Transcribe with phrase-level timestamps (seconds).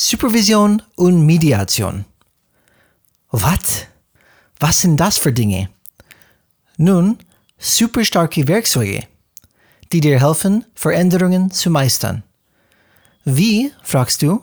[0.00, 2.04] Supervision und Mediation.
[3.32, 3.86] Was?
[4.60, 5.70] Was sind das für Dinge?
[6.76, 7.18] Nun,
[7.58, 9.08] super starke Werkzeuge,
[9.92, 12.22] die dir helfen, Veränderungen zu meistern.
[13.24, 14.40] Wie, fragst du?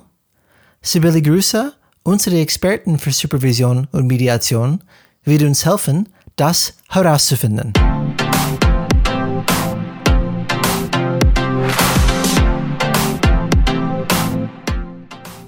[0.82, 4.84] Sibylle Grüße, unsere Experten für Supervision und Mediation,
[5.24, 7.72] wird uns helfen, das herauszufinden.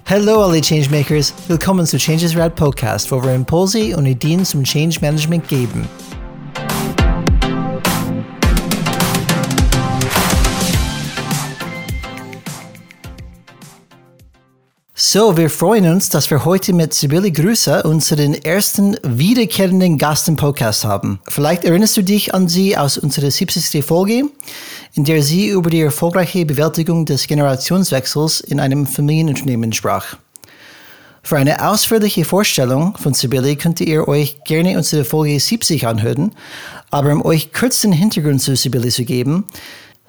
[0.09, 4.99] Hallo alle Changemakers, willkommen zu Changes Rad Podcast, wo wir Impulse und Ideen zum Change
[5.01, 5.85] Management geben.
[15.09, 20.35] So, wir freuen uns, dass wir heute mit Sibylle Grüße unseren ersten wiederkehrenden Gast im
[20.35, 21.21] Podcast haben.
[21.29, 23.85] Vielleicht erinnerst du dich an sie aus unserer 70.
[23.85, 24.23] Folge,
[24.95, 30.17] in der sie über die erfolgreiche Bewältigung des Generationswechsels in einem Familienunternehmen sprach.
[31.23, 36.33] Für eine ausführliche Vorstellung von Sibylle könnt ihr euch gerne unsere Folge 70 anhören,
[36.91, 39.45] aber um euch kurz den Hintergrund zu Sibylle zu geben,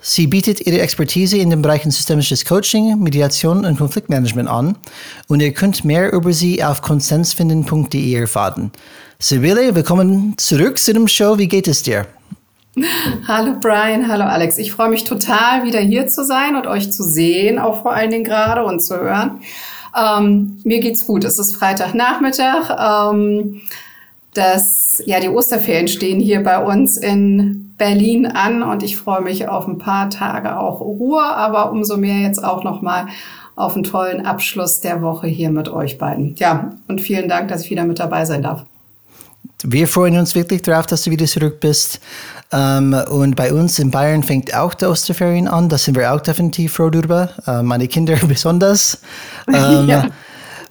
[0.00, 4.76] Sie bietet ihre Expertise in den Bereichen systemisches Coaching, Mediation und Konfliktmanagement an
[5.26, 8.70] und ihr könnt mehr über sie auf konsensfinden.de erfahren.
[9.18, 11.36] Sibylle, willkommen zurück zu dem Show.
[11.38, 12.06] Wie geht es dir?
[13.26, 14.56] Hallo Brian, hallo Alex.
[14.58, 18.12] Ich freue mich total, wieder hier zu sein und euch zu sehen, auch vor allen
[18.12, 19.40] Dingen gerade und zu hören.
[19.96, 21.24] Ähm, mir geht's gut.
[21.24, 23.10] Es ist Freitagnachmittag.
[23.10, 23.62] Ähm,
[24.34, 29.48] das, ja, die Osterferien stehen hier bei uns in Berlin an und ich freue mich
[29.48, 33.06] auf ein paar Tage auch Ruhe, aber umso mehr jetzt auch nochmal
[33.54, 36.34] auf einen tollen Abschluss der Woche hier mit euch beiden.
[36.36, 38.64] Ja, und vielen Dank, dass ich wieder mit dabei sein darf.
[39.64, 42.00] Wir freuen uns wirklich darauf, dass du wieder zurück bist.
[42.52, 45.68] Ähm, und bei uns in Bayern fängt auch die Osterferien an.
[45.68, 47.30] Da sind wir auch definitiv froh darüber.
[47.46, 49.00] Äh, meine Kinder besonders.
[49.48, 50.06] Ähm, ja.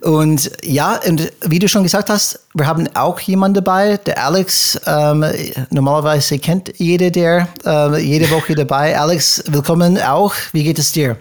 [0.02, 4.80] Und ja, und wie du schon gesagt hast, wir haben auch jemanden dabei, der Alex.
[4.86, 5.26] Ähm,
[5.72, 8.97] normalerweise kennt jeder der äh, jede Woche dabei.
[9.00, 10.34] Alex, willkommen auch.
[10.53, 11.18] Wie geht es dir?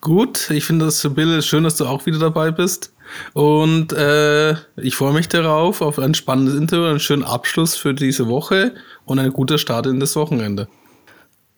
[0.00, 2.92] Gut, ich finde das, Bill, schön, dass du auch wieder dabei bist.
[3.34, 8.28] Und äh, ich freue mich darauf, auf ein spannendes Interview, einen schönen Abschluss für diese
[8.28, 8.74] Woche
[9.04, 10.68] und ein guter Start in das Wochenende.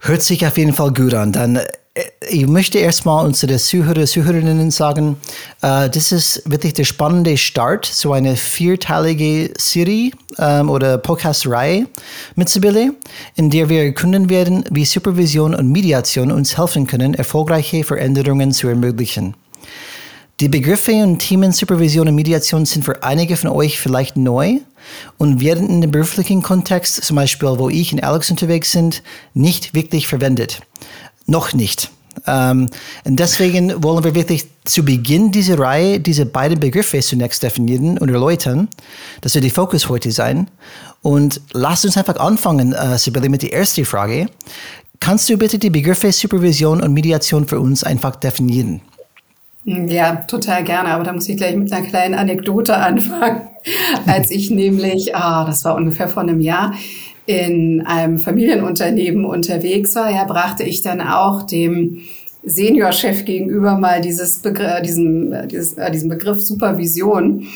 [0.07, 1.33] Hört sich auf jeden Fall gut an.
[1.33, 1.65] Dann äh,
[2.29, 5.17] ich möchte erstmal unsere Zuhörer, Zuhörerinnen sagen,
[5.63, 11.87] äh, das ist wirklich der spannende Start, so eine vierteilige Serie ähm, oder Podcast-Reihe
[12.35, 12.93] mit Sibylle,
[13.37, 18.69] in der wir erkunden werden, wie Supervision und Mediation uns helfen können, erfolgreiche Veränderungen zu
[18.69, 19.35] ermöglichen.
[20.41, 24.59] Die Begriffe und Themen Supervision und Mediation sind für einige von euch vielleicht neu
[25.19, 29.03] und werden in dem beruflichen Kontext, zum Beispiel wo ich und Alex unterwegs sind,
[29.33, 30.61] nicht wirklich verwendet.
[31.27, 31.91] Noch nicht.
[32.27, 32.69] Ähm,
[33.05, 38.09] und deswegen wollen wir wirklich zu Beginn dieser Reihe diese beiden Begriffe zunächst definieren und
[38.09, 38.69] erläutern.
[39.21, 40.49] Das wird die Fokus heute sein.
[41.03, 44.29] Und lasst uns einfach anfangen, äh, Sibylle, mit der ersten Frage.
[45.01, 48.81] Kannst du bitte die Begriffe Supervision und Mediation für uns einfach definieren?
[49.65, 53.43] Ja, total gerne, aber da muss ich gleich mit einer kleinen Anekdote anfangen.
[54.07, 56.75] Als ich nämlich, ah, das war ungefähr vor einem Jahr,
[57.27, 62.03] in einem Familienunternehmen unterwegs war, ja, brachte ich dann auch dem
[62.43, 67.47] Seniorchef gegenüber mal dieses Begr diesen, dieses, äh, diesen Begriff Supervision,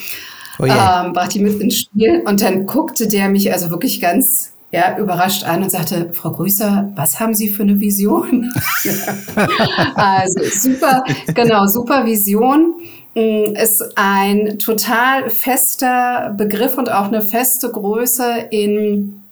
[0.58, 1.04] oh yeah.
[1.04, 4.98] ähm, brachte ich mit ins Spiel und dann guckte der mich also wirklich ganz ja,
[4.98, 8.52] überrascht an und sagte, Frau Grüßer, was haben Sie für eine Vision?
[9.94, 12.74] also super, genau, Supervision
[13.14, 19.22] mm, ist ein total fester Begriff und auch eine feste Größe in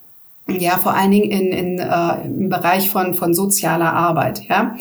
[0.48, 4.44] ja, vor allen Dingen in, in, äh, im Bereich von, von sozialer Arbeit.
[4.48, 4.76] Ja.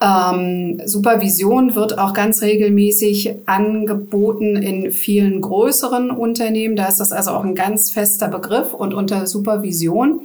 [0.00, 6.76] Ähm, Supervision wird auch ganz regelmäßig angeboten in vielen größeren Unternehmen.
[6.76, 8.74] Da ist das also auch ein ganz fester Begriff.
[8.74, 10.20] Und unter Supervision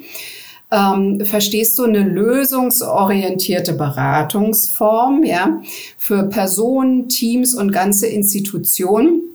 [0.72, 5.62] ähm, verstehst du eine lösungsorientierte Beratungsform ja,
[5.98, 9.31] für Personen, Teams und ganze Institutionen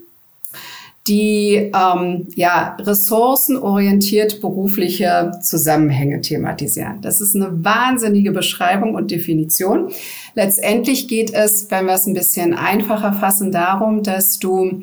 [1.08, 7.00] die ähm, ja, ressourcenorientiert berufliche Zusammenhänge thematisieren.
[7.00, 9.90] Das ist eine wahnsinnige Beschreibung und Definition.
[10.34, 14.82] Letztendlich geht es, wenn wir es ein bisschen einfacher fassen, darum, dass du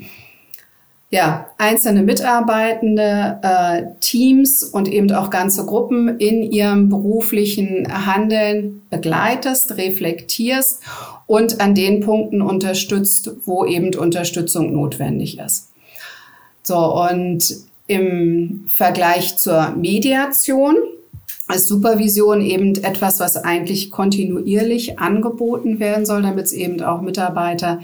[1.14, 9.78] ja, einzelne Mitarbeitende, äh, Teams und eben auch ganze Gruppen in ihrem beruflichen Handeln begleitest,
[9.78, 10.82] reflektierst
[11.28, 15.68] und an den Punkten unterstützt, wo eben Unterstützung notwendig ist.
[16.64, 17.44] So, und
[17.88, 20.76] im Vergleich zur Mediation
[21.54, 27.82] ist Supervision eben etwas, was eigentlich kontinuierlich angeboten werden soll, damit es eben auch Mitarbeiter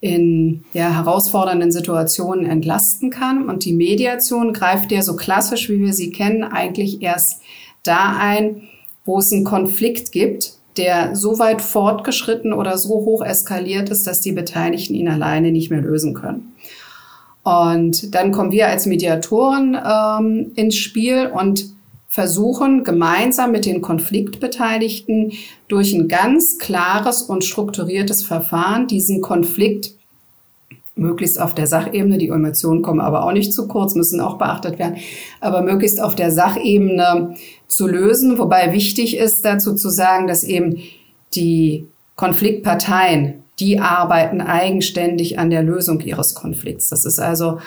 [0.00, 3.48] in ja, herausfordernden Situationen entlasten kann.
[3.48, 7.40] Und die Mediation greift ja so klassisch, wie wir sie kennen, eigentlich erst
[7.82, 8.62] da ein,
[9.04, 14.20] wo es einen Konflikt gibt, der so weit fortgeschritten oder so hoch eskaliert ist, dass
[14.20, 16.52] die Beteiligten ihn alleine nicht mehr lösen können.
[17.42, 21.72] Und dann kommen wir als Mediatoren ähm, ins Spiel und
[22.08, 25.32] versuchen gemeinsam mit den Konfliktbeteiligten
[25.68, 29.92] durch ein ganz klares und strukturiertes Verfahren diesen Konflikt
[30.96, 34.78] möglichst auf der Sachebene, die Emotionen kommen aber auch nicht zu kurz, müssen auch beachtet
[34.78, 34.96] werden,
[35.40, 37.36] aber möglichst auf der Sachebene
[37.68, 40.82] zu lösen, wobei wichtig ist dazu zu sagen, dass eben
[41.34, 46.88] die Konfliktparteien, die arbeiten eigenständig an der Lösung ihres Konflikts.
[46.88, 47.60] Das ist also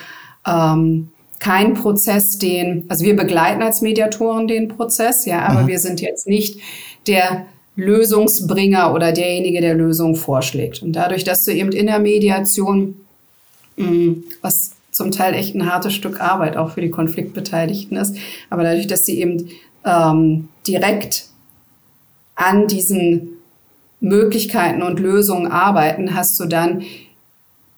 [0.46, 1.10] ähm,
[1.40, 5.68] kein Prozess, den, also wir begleiten als Mediatoren den Prozess, ja, aber mhm.
[5.68, 6.60] wir sind jetzt nicht
[7.06, 7.46] der
[7.76, 10.82] Lösungsbringer oder derjenige, der Lösung vorschlägt.
[10.82, 12.96] Und dadurch, dass du eben in der Mediation,
[13.78, 18.16] mh, mm, was zum Teil echt ein hartes Stück Arbeit auch für die Konfliktbeteiligten ist,
[18.50, 19.50] aber dadurch, dass sie eben
[19.86, 21.26] ähm, direkt
[22.36, 23.33] an diesen
[24.04, 26.84] Möglichkeiten und Lösungen arbeiten, hast du dann,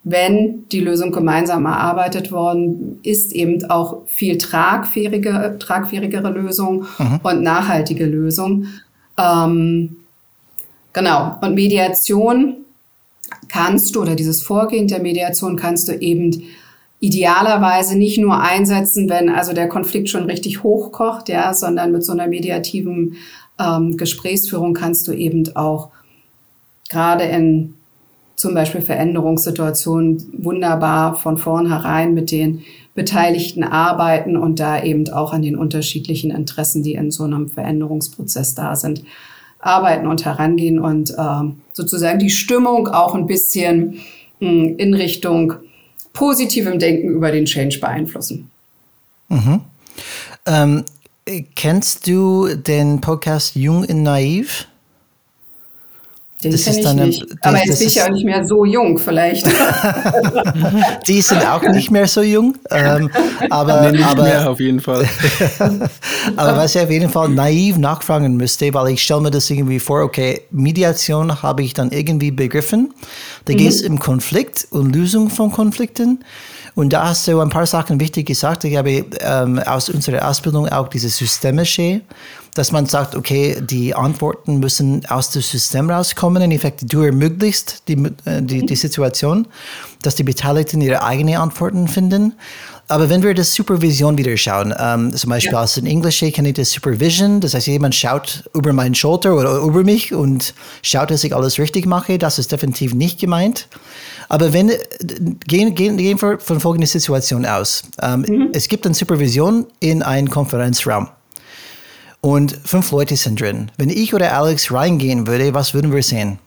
[0.02, 7.20] wenn die Lösung gemeinsam erarbeitet worden ist, eben auch viel tragfähige, tragfähigere Lösung mhm.
[7.22, 8.66] und nachhaltige Lösung.
[9.16, 9.96] Ähm,
[10.92, 11.36] genau.
[11.40, 12.56] Und Mediation
[13.48, 16.42] kannst du oder dieses Vorgehen der Mediation kannst du eben
[16.98, 22.12] idealerweise nicht nur einsetzen, wenn also der Konflikt schon richtig hochkocht, ja, sondern mit so
[22.12, 23.16] einer mediativen
[23.60, 25.90] ähm, Gesprächsführung kannst du eben auch
[26.88, 27.74] gerade in
[28.36, 35.42] zum Beispiel Veränderungssituationen wunderbar von vornherein mit den Beteiligten arbeiten und da eben auch an
[35.42, 39.02] den unterschiedlichen Interessen, die in so einem Veränderungsprozess da sind,
[39.58, 44.00] arbeiten und herangehen und äh, sozusagen die Stimmung auch ein bisschen
[44.40, 45.54] mh, hm, in Richtung
[46.12, 48.50] positivem Denken über den Change beeinflussen.
[49.28, 49.60] Mhm.
[50.46, 50.84] Ähm,
[51.54, 54.68] kennst du den Podcast Jung in Naiv?
[56.44, 57.22] Den das ist ich dann nicht.
[57.22, 59.46] Das, Aber jetzt bin ich ja auch nicht mehr so jung, vielleicht.
[61.08, 62.54] die sind auch nicht mehr so jung.
[62.70, 63.10] Ähm,
[63.48, 65.08] aber, nee, nicht aber, mehr auf jeden Fall.
[66.36, 69.80] aber was ich auf jeden Fall naiv nachfragen müsste, weil ich stelle mir das irgendwie
[69.80, 72.92] vor, okay, Mediation habe ich dann irgendwie begriffen.
[73.46, 73.56] Da mhm.
[73.56, 76.22] geht es um Konflikt und Lösung von Konflikten.
[76.74, 78.64] Und da hast du ein paar Sachen wichtig gesagt.
[78.64, 82.02] Ich habe ähm, aus unserer Ausbildung auch dieses Systemische
[82.58, 86.42] dass man sagt, okay, die Antworten müssen aus dem System rauskommen.
[86.42, 87.94] In Effekt, du ermöglichst die,
[88.24, 89.46] äh, die, die Situation,
[90.02, 92.34] dass die Beteiligten ihre eigenen Antworten finden.
[92.88, 95.62] Aber wenn wir das Supervision wieder schauen, ähm, zum Beispiel ja.
[95.62, 99.58] aus dem Englischen kenne ich das Supervision, das heißt, jemand schaut über meine Schulter oder
[99.58, 103.66] über mich und schaut, dass ich alles richtig mache, das ist definitiv nicht gemeint.
[104.28, 104.70] Aber wenn,
[105.46, 107.82] gehen, gehen, gehen wir von folgender Situation aus.
[108.00, 108.48] Ähm, mhm.
[108.52, 111.08] Es gibt eine Supervision in einem Konferenzraum
[112.20, 113.70] und fünf Leute sind drin.
[113.76, 116.38] Wenn ich oder Alex reingehen würde, was würden wir sehen?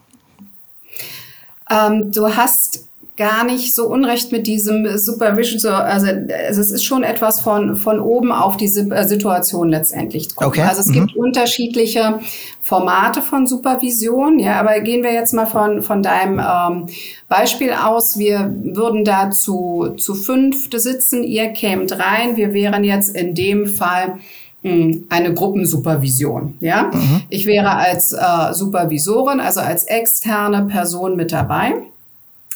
[1.69, 2.89] Ähm, du hast
[3.19, 5.59] gar nicht so unrecht mit diesem Supervision.
[5.59, 10.29] So, also, also es ist schon etwas von, von oben auf die äh, Situation letztendlich.
[10.37, 10.61] Okay.
[10.61, 10.93] Also es mhm.
[10.93, 12.21] gibt unterschiedliche
[12.61, 14.39] Formate von Supervision.
[14.39, 16.87] Ja, aber gehen wir jetzt mal von, von deinem ähm,
[17.27, 18.17] Beispiel aus.
[18.17, 21.23] Wir würden da zu, zu fünfte sitzen.
[21.23, 22.37] Ihr kämt rein.
[22.37, 24.19] Wir wären jetzt in dem Fall
[24.61, 26.55] eine Gruppensupervision.
[26.59, 27.21] Ja, mhm.
[27.29, 31.73] ich wäre als äh, Supervisorin, also als externe Person mit dabei.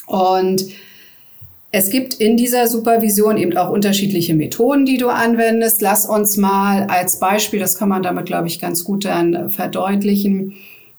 [0.06, 0.66] Und
[1.72, 5.82] es gibt in dieser Supervision eben auch unterschiedliche Methoden, die du anwendest.
[5.82, 10.54] Lass uns mal als Beispiel, das kann man damit, glaube ich, ganz gut dann verdeutlichen,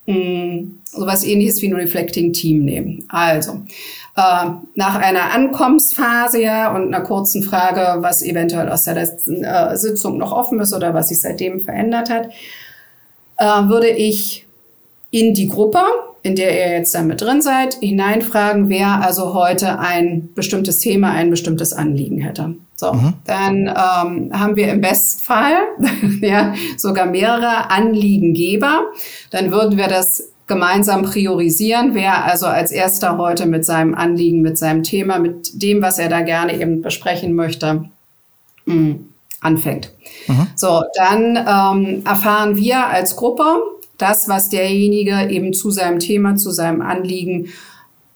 [0.06, 3.04] hm, sowas ähnliches wie ein Reflecting Team nehmen.
[3.08, 3.60] Also,
[4.16, 9.76] äh, nach einer Ankommensphase ja und einer kurzen Frage, was eventuell aus der letzten äh,
[9.76, 12.28] Sitzung noch offen ist oder was sich seitdem verändert hat,
[13.38, 14.46] äh, würde ich
[15.10, 15.80] in die Gruppe,
[16.22, 21.10] in der ihr jetzt dann mit drin seid, hineinfragen, wer also heute ein bestimmtes Thema,
[21.10, 22.54] ein bestimmtes Anliegen hätte.
[22.76, 23.14] So, mhm.
[23.24, 25.54] dann ähm, haben wir im Bestfall
[26.20, 28.86] ja sogar mehrere Anliegengeber.
[29.30, 34.58] Dann würden wir das gemeinsam priorisieren, wer also als erster heute mit seinem Anliegen, mit
[34.58, 37.86] seinem Thema, mit dem, was er da gerne eben besprechen möchte,
[38.66, 39.08] mh, mm,
[39.40, 39.90] anfängt.
[40.26, 40.46] Mhm.
[40.54, 43.44] So, dann ähm, erfahren wir als Gruppe
[43.98, 47.48] das, was derjenige eben zu seinem Thema, zu seinem Anliegen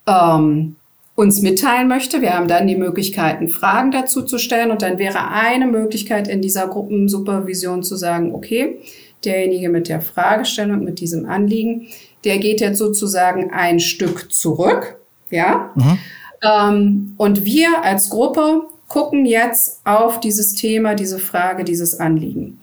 [0.06, 0.76] ähm,
[1.14, 2.20] uns mitteilen möchte.
[2.22, 6.42] Wir haben dann die Möglichkeiten, Fragen dazu zu stellen und dann wäre eine Möglichkeit in
[6.42, 8.78] dieser Gruppensupervision zu sagen, okay,
[9.24, 11.88] derjenige mit der Fragestellung, mit diesem Anliegen,
[12.24, 14.96] der geht jetzt sozusagen ein Stück zurück,
[15.30, 15.98] ja, mhm.
[16.42, 22.60] Ähm, und wir als Gruppe gucken jetzt auf dieses Thema, diese Frage, dieses Anliegen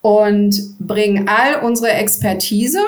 [0.00, 2.80] und bringen all unsere Expertise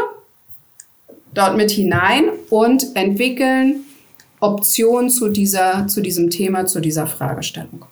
[1.33, 3.85] dort mit hinein und entwickeln
[4.41, 7.85] Optionen zu dieser, zu diesem Thema, zu dieser Fragestellung.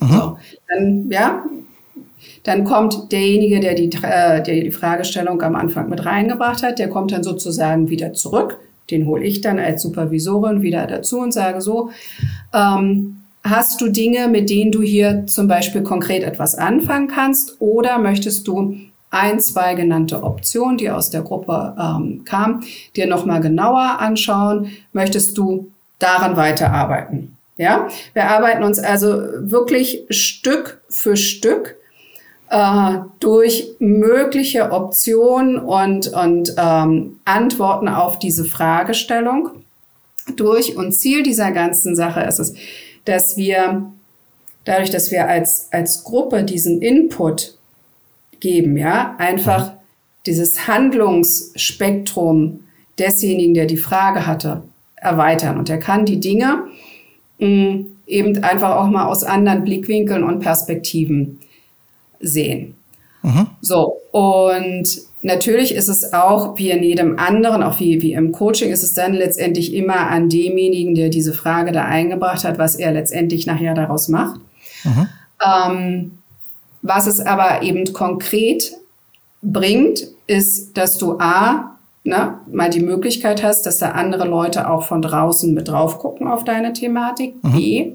[0.00, 0.08] Mhm.
[0.08, 0.38] So,
[0.68, 1.44] dann, ja,
[2.42, 6.88] dann kommt derjenige, der die, äh, der die Fragestellung am Anfang mit reingebracht hat, der
[6.88, 8.58] kommt dann sozusagen wieder zurück.
[8.90, 11.90] Den hole ich dann als Supervisorin wieder dazu und sage so,
[12.52, 17.98] ähm, hast du Dinge, mit denen du hier zum Beispiel konkret etwas anfangen kannst oder
[17.98, 18.76] möchtest du
[19.10, 22.64] ein, zwei genannte Optionen, die aus der Gruppe ähm, kamen,
[22.96, 24.70] dir nochmal genauer anschauen?
[24.92, 27.36] Möchtest du daran weiterarbeiten?
[27.56, 31.76] Ja, wir arbeiten uns also wirklich Stück für Stück
[32.54, 39.50] äh, durch mögliche Optionen und, und ähm, Antworten auf diese Fragestellung
[40.36, 40.76] durch.
[40.76, 42.54] Und Ziel dieser ganzen Sache ist es,
[43.06, 43.90] dass wir
[44.64, 47.58] dadurch, dass wir als, als Gruppe diesen Input
[48.38, 49.78] geben, ja, einfach mhm.
[50.26, 52.60] dieses Handlungsspektrum
[53.00, 54.62] desjenigen, der die Frage hatte,
[54.94, 55.58] erweitern.
[55.58, 56.62] Und er kann die Dinge
[57.40, 61.40] mh, mm, eben einfach auch mal aus anderen Blickwinkeln und Perspektiven
[62.26, 62.74] sehen.
[63.22, 63.46] Mhm.
[63.60, 64.84] So, und
[65.22, 68.92] natürlich ist es auch wie in jedem anderen, auch wie, wie im Coaching, ist es
[68.92, 73.74] dann letztendlich immer an demjenigen, der diese Frage da eingebracht hat, was er letztendlich nachher
[73.74, 74.40] daraus macht.
[74.84, 75.08] Mhm.
[75.44, 76.18] Ähm,
[76.82, 78.72] was es aber eben konkret
[79.40, 84.84] bringt, ist, dass du A, ne, mal die Möglichkeit hast, dass da andere Leute auch
[84.84, 87.42] von draußen mit drauf gucken auf deine Thematik.
[87.42, 87.52] Mhm.
[87.52, 87.92] B,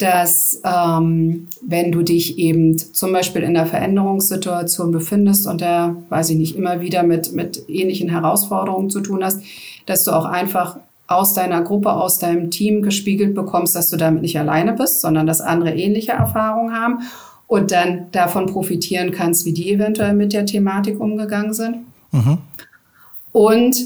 [0.00, 6.30] dass ähm, wenn du dich eben zum Beispiel in einer Veränderungssituation befindest und da, weiß
[6.30, 9.42] ich nicht, immer wieder mit, mit ähnlichen Herausforderungen zu tun hast,
[9.84, 14.22] dass du auch einfach aus deiner Gruppe, aus deinem Team gespiegelt bekommst, dass du damit
[14.22, 17.00] nicht alleine bist, sondern dass andere ähnliche Erfahrungen haben
[17.46, 21.78] und dann davon profitieren kannst, wie die eventuell mit der Thematik umgegangen sind.
[22.12, 22.38] Mhm.
[23.32, 23.76] Und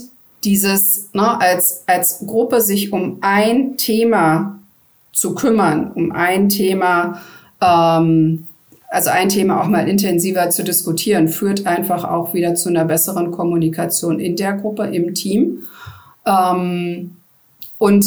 [0.45, 4.61] dieses ne, als, als Gruppe sich um ein Thema
[5.15, 7.21] zu kümmern, um ein Thema,
[7.61, 8.47] ähm,
[8.89, 13.31] also ein Thema auch mal intensiver zu diskutieren, führt einfach auch wieder zu einer besseren
[13.31, 15.65] Kommunikation in der Gruppe, im Team.
[16.27, 17.17] Ähm,
[17.79, 18.07] und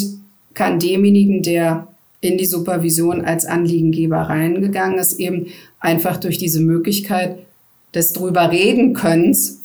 [0.53, 1.87] kann demjenigen, der
[2.19, 5.47] in die Supervision als Anliegengeber reingegangen ist, eben
[5.79, 7.37] einfach durch diese Möglichkeit
[7.93, 9.61] des drüber reden Könnens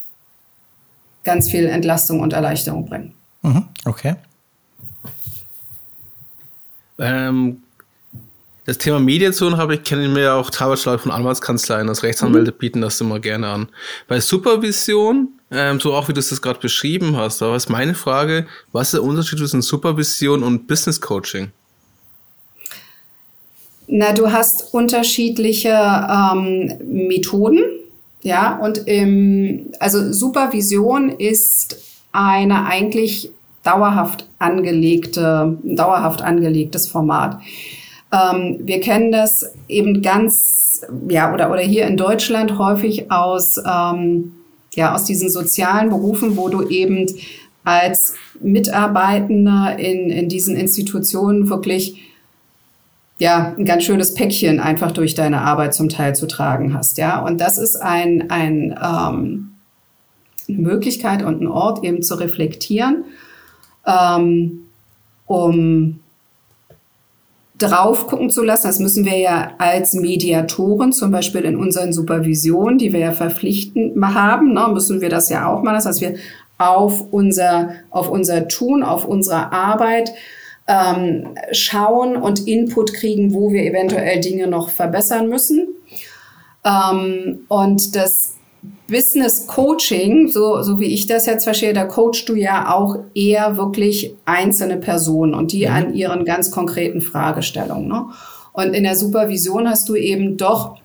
[1.25, 3.15] ganz viel Entlastung und Erleichterung bringen.
[3.43, 4.17] Mhm, okay.
[6.99, 7.63] Ähm,
[8.65, 12.59] das Thema Mediation habe ich, kenne ich mir auch teilweise von Anwaltskanzleien als Rechtsanwälte mhm.
[12.59, 13.69] bieten das immer gerne an.
[14.07, 18.47] Bei Supervision, ähm, so auch wie du es gerade beschrieben hast, aber ist meine Frage,
[18.71, 21.51] was ist der Unterschied zwischen Supervision und Business Coaching?
[23.89, 27.65] Na, du hast unterschiedliche ähm, Methoden,
[28.23, 31.79] ja, und im, also Supervision ist
[32.13, 33.33] eine eigentlich
[33.63, 37.39] dauerhaft angelegte, dauerhaft angelegtes Format.
[38.13, 44.33] Ähm, wir kennen das eben ganz, ja, oder, oder hier in Deutschland häufig aus, ähm,
[44.75, 47.07] ja, aus diesen sozialen Berufen, wo du eben
[47.65, 52.03] als Mitarbeitender in, in diesen Institutionen wirklich
[53.19, 57.21] ja, ein ganz schönes Päckchen einfach durch deine Arbeit zum Teil zu tragen hast, ja.
[57.25, 59.53] Und das ist ein, ein, ähm,
[60.49, 63.05] eine Möglichkeit und ein Ort eben zu reflektieren
[63.87, 64.67] ähm,
[65.27, 66.01] um
[67.59, 68.67] drauf gucken zu lassen.
[68.67, 74.03] Das müssen wir ja als Mediatoren, zum Beispiel in unseren Supervisionen, die wir ja verpflichtend
[74.03, 75.77] haben, ne, müssen wir das ja auch machen.
[75.77, 76.15] Das heißt, wir
[76.59, 80.13] auf unser, auf unser Tun, auf unsere Arbeit
[80.69, 85.69] ähm, schauen und Input kriegen, wo wir eventuell Dinge noch verbessern müssen.
[86.65, 88.35] Ähm, und das
[88.89, 93.57] Business Coaching, so, so wie ich das jetzt verstehe, da coachst du ja auch eher
[93.57, 95.73] wirklich einzelne Personen und die mhm.
[95.73, 97.89] an ihren ganz konkreten Fragestellungen.
[97.89, 98.07] Ne?
[98.53, 100.77] Und in der Supervision hast du eben doch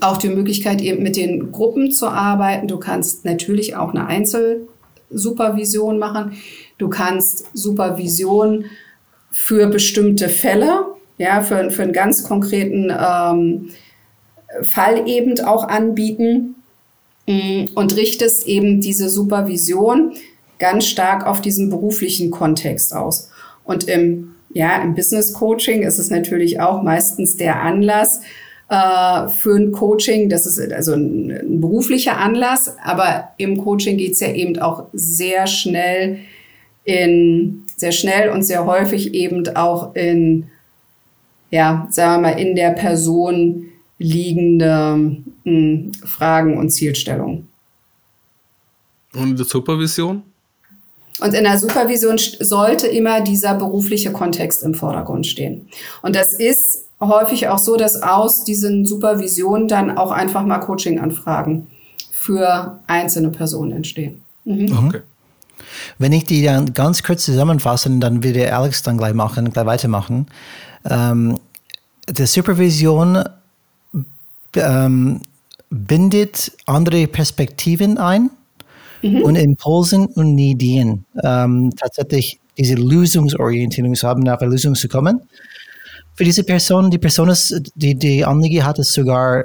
[0.00, 2.68] auch die Möglichkeit, eben mit den Gruppen zu arbeiten.
[2.68, 6.32] Du kannst natürlich auch eine Einzelsupervision machen.
[6.78, 8.64] Du kannst Supervision
[9.30, 10.86] für bestimmte Fälle,
[11.18, 13.70] ja, für, für einen ganz konkreten ähm,
[14.62, 16.54] Fall eben auch anbieten.
[17.26, 20.12] Mm, und richtest eben diese Supervision
[20.58, 23.30] ganz stark auf diesen beruflichen Kontext aus.
[23.64, 28.20] Und im, ja, im Business Coaching ist es natürlich auch meistens der Anlass
[28.68, 30.28] äh, für ein Coaching.
[30.28, 34.86] Das ist also ein, ein beruflicher Anlass, aber im Coaching geht es ja eben auch
[34.92, 36.18] sehr schnell
[36.84, 40.46] in sehr schnell und sehr häufig eben auch in,
[41.50, 43.66] ja, sagen wir mal, in der Person
[44.02, 47.48] liegende mh, hm, Fragen und Zielstellungen.
[49.14, 50.22] Und in der Supervision?
[51.20, 55.68] Und in der Supervision sollte immer dieser berufliche Kontext im Vordergrund stehen.
[56.00, 61.66] Und das ist häufig auch so, dass aus diesen Supervisionen dann auch einfach mal Coaching-Anfragen
[62.12, 64.22] für einzelne Personen entstehen.
[64.44, 64.86] Mhm.
[64.86, 65.00] Okay.
[65.98, 70.26] Wenn ich die dann ganz kurz zusammenfasse, dann würde Alex dann gleich machen, gleich weitermachen.
[70.88, 71.38] Ähm,
[72.08, 73.22] die Supervision
[74.56, 75.20] ähm,
[75.70, 78.30] bindet andere Perspektiven ein
[79.02, 79.22] mhm.
[79.22, 81.04] und Impulsen und Ideen.
[81.22, 85.20] Ähm, tatsächlich diese Lösungsorientierung zu haben, auf eine Lösung zu kommen.
[86.14, 89.44] Für diese Person, die Person ist, die die Anliege hat, ist sogar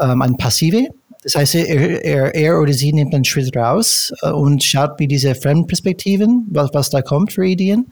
[0.00, 0.88] ähm, ein Passive.
[1.22, 5.06] Das heißt, er, er, er, oder sie nimmt einen Schritt raus äh, und schaut, wie
[5.06, 7.86] diese Fremdperspektiven, was, was da kommt für Ideen.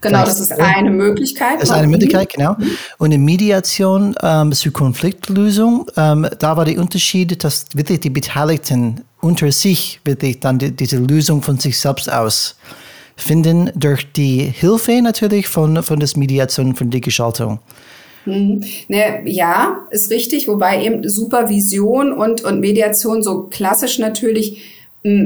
[0.00, 1.56] Genau, das ist eine Möglichkeit.
[1.60, 2.56] Das ist eine Möglichkeit, genau.
[2.98, 9.02] Und in Mediation ähm, zur Konfliktlösung, ähm, da war der Unterschied, dass wirklich die Beteiligten
[9.20, 12.56] unter sich wirklich dann die, diese Lösung von sich selbst aus
[13.16, 17.58] finden durch die Hilfe natürlich von, von der Mediation, von der Geschaltung.
[18.24, 18.62] Mhm.
[18.88, 24.77] Ne, ja, ist richtig, wobei eben Supervision und, und Mediation so klassisch natürlich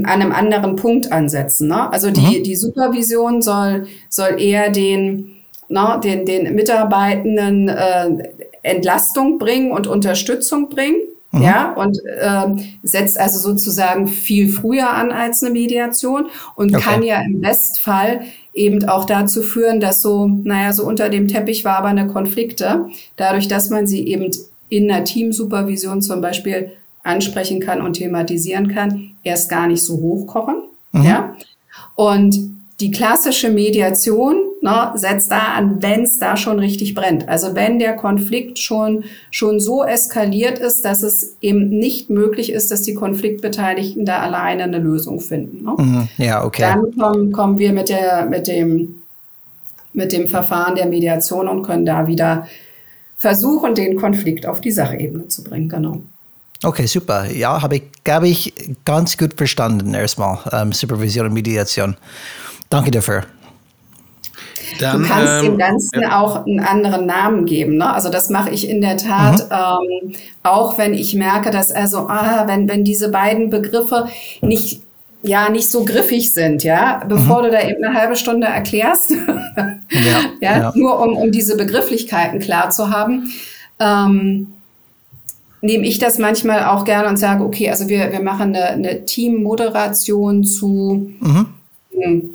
[0.04, 1.68] an einem anderen Punkt ansetzen.
[1.68, 1.92] Ne?
[1.92, 2.42] Also die, mhm.
[2.42, 5.36] die Supervision soll, soll eher den,
[5.68, 8.30] ne, den, den Mitarbeitenden äh,
[8.62, 10.96] Entlastung bringen und Unterstützung bringen.
[11.32, 11.42] Mhm.
[11.42, 16.84] Ja, und äh, setzt also sozusagen viel früher an als eine Mediation und okay.
[16.84, 18.20] kann ja im Bestfall
[18.52, 22.86] eben auch dazu führen, dass so, naja, so unter dem Teppich wabernde Konflikte,
[23.16, 24.30] dadurch, dass man sie eben
[24.68, 26.72] in einer Teamsupervision zum Beispiel
[27.02, 30.54] ansprechen kann und thematisieren kann, erst gar nicht so hochkochen.
[30.92, 31.02] Mhm.
[31.02, 31.37] Ja?
[31.94, 37.28] Und die klassische Mediation ne, setzt da an, wenn es da schon richtig brennt.
[37.28, 42.72] Also wenn der Konflikt schon, schon so eskaliert ist, dass es eben nicht möglich ist,
[42.72, 45.64] dass die Konfliktbeteiligten da alleine eine Lösung finden.
[45.64, 45.74] Ne?
[45.79, 46.09] Mhm.
[46.18, 46.62] Ja, okay.
[46.62, 49.03] Dann kommen, kommen wir mit, der, mit, dem,
[49.92, 52.48] mit dem Verfahren der Mediation und können da wieder
[53.18, 55.68] versuchen, den Konflikt auf die Sachebene zu bringen.
[55.68, 56.03] Genau.
[56.62, 57.31] Okay, super.
[57.31, 58.53] Ja, habe ich, glaube ich,
[58.85, 60.38] ganz gut verstanden erstmal.
[60.53, 61.96] Ähm, Supervision und Mediation.
[62.68, 63.25] Danke dafür.
[64.79, 66.20] Dann, du kannst ähm, dem Ganzen ja.
[66.20, 67.77] auch einen anderen Namen geben.
[67.77, 67.92] Ne?
[67.92, 70.09] Also das mache ich in der Tat mhm.
[70.09, 74.09] ähm, auch, wenn ich merke, dass also, ah, wenn, wenn diese beiden Begriffe
[74.40, 74.83] nicht
[75.25, 77.44] ja nicht so griffig sind, ja, bevor mhm.
[77.44, 79.20] du da eben eine halbe Stunde erklärst, ja,
[79.90, 83.31] ja, ja, nur um, um diese Begrifflichkeiten klar zu haben.
[83.79, 84.48] Ähm,
[85.62, 89.05] nehme ich das manchmal auch gerne und sage, okay, also wir, wir machen eine, eine
[89.07, 91.46] Teammoderation zu mhm.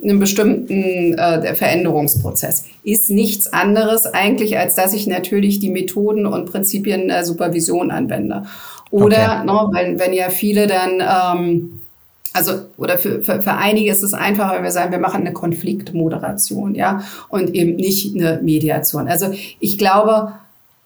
[0.02, 2.66] einem bestimmten äh, Veränderungsprozess.
[2.84, 8.44] Ist nichts anderes eigentlich, als dass ich natürlich die Methoden und Prinzipien der Supervision anwende.
[8.92, 9.46] Oder, okay.
[9.46, 11.82] ne, wenn, wenn ja viele dann, ähm,
[12.32, 15.34] also, oder für, für, für einige ist es einfacher, wenn wir sagen, wir machen eine
[15.34, 19.10] Konfliktmoderation, ja, und eben nicht eine Mediation.
[19.10, 20.32] Also ich glaube,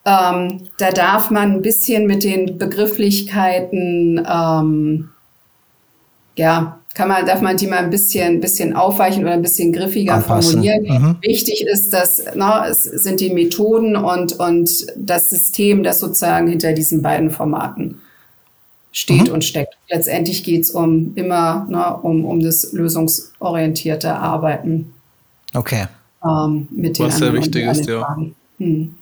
[0.05, 5.09] ähm, da darf man ein bisschen mit den Begrifflichkeiten, ähm,
[6.35, 10.15] ja, kann man, darf man die mal ein bisschen, bisschen aufweichen oder ein bisschen griffiger
[10.15, 10.63] Anpassen.
[10.63, 10.83] formulieren.
[10.83, 11.15] Mhm.
[11.21, 16.73] Wichtig ist, dass na, es sind die Methoden und, und das System, das sozusagen hinter
[16.73, 18.01] diesen beiden Formaten
[18.91, 19.35] steht mhm.
[19.35, 19.77] und steckt.
[19.89, 24.93] Letztendlich geht es um immer na, um, um das lösungsorientierte Arbeiten.
[25.53, 25.85] Okay.
[26.23, 28.17] Ähm, mit Was sehr wichtig ist, ja.
[28.57, 28.95] Hm.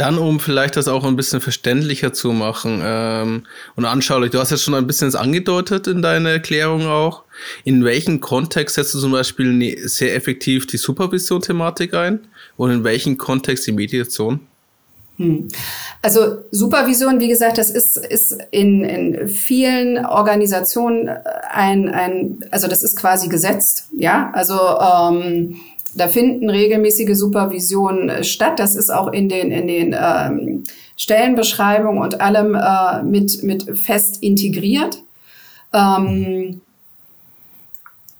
[0.00, 3.42] Dann, um vielleicht das auch ein bisschen verständlicher zu machen ähm,
[3.76, 7.24] und anschaulich, du hast jetzt schon ein bisschen angedeutet in deiner Erklärung auch.
[7.64, 12.20] In welchem Kontext setzt du zum Beispiel ne, sehr effektiv die Supervision-Thematik ein
[12.56, 14.40] und in welchem Kontext die Mediation?
[15.18, 15.48] Hm.
[16.00, 21.10] Also Supervision, wie gesagt, das ist, ist in, in vielen Organisationen
[21.50, 24.30] ein, ein, also das ist quasi gesetzt, ja.
[24.32, 25.60] Also ähm,
[25.94, 28.58] da finden regelmäßige Supervisionen äh, statt.
[28.58, 30.64] Das ist auch in den, in den ähm,
[30.96, 34.98] Stellenbeschreibungen und allem äh, mit, mit fest integriert.
[35.72, 36.60] Ähm,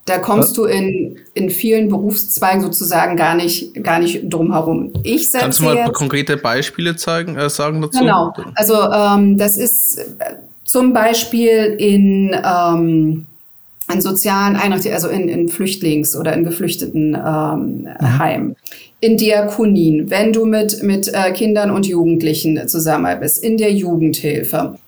[0.07, 4.93] da kommst du in, in vielen Berufszweigen sozusagen gar nicht, gar nicht drum herum.
[5.05, 8.01] Ich setze Kannst du mal jetzt, konkrete Beispiele zeigen, äh, sagen dazu?
[8.01, 8.33] Genau.
[8.57, 13.27] Also ähm, das ist äh, zum Beispiel in ähm,
[13.93, 17.89] in sozialen Einrichtungen, also in, in Flüchtlings- oder in geflüchteten ähm.
[18.01, 18.57] Heimen,
[19.01, 24.79] in Diakonien, wenn du mit, mit äh, Kindern und Jugendlichen zusammen bist, in der Jugendhilfe.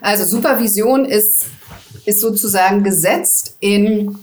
[0.00, 1.46] Also Supervision ist,
[2.04, 4.16] ist sozusagen gesetzt in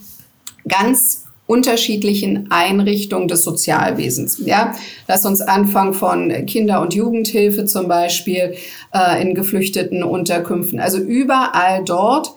[0.67, 4.41] ganz unterschiedlichen Einrichtungen des Sozialwesens.
[4.43, 4.76] Ja,
[5.08, 8.56] lass uns anfangen von Kinder- und Jugendhilfe zum Beispiel
[8.93, 10.80] äh, in geflüchteten Unterkünften.
[10.80, 12.32] Also überall dort,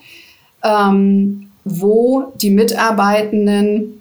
[0.62, 4.00] ähm, wo die Mitarbeitenden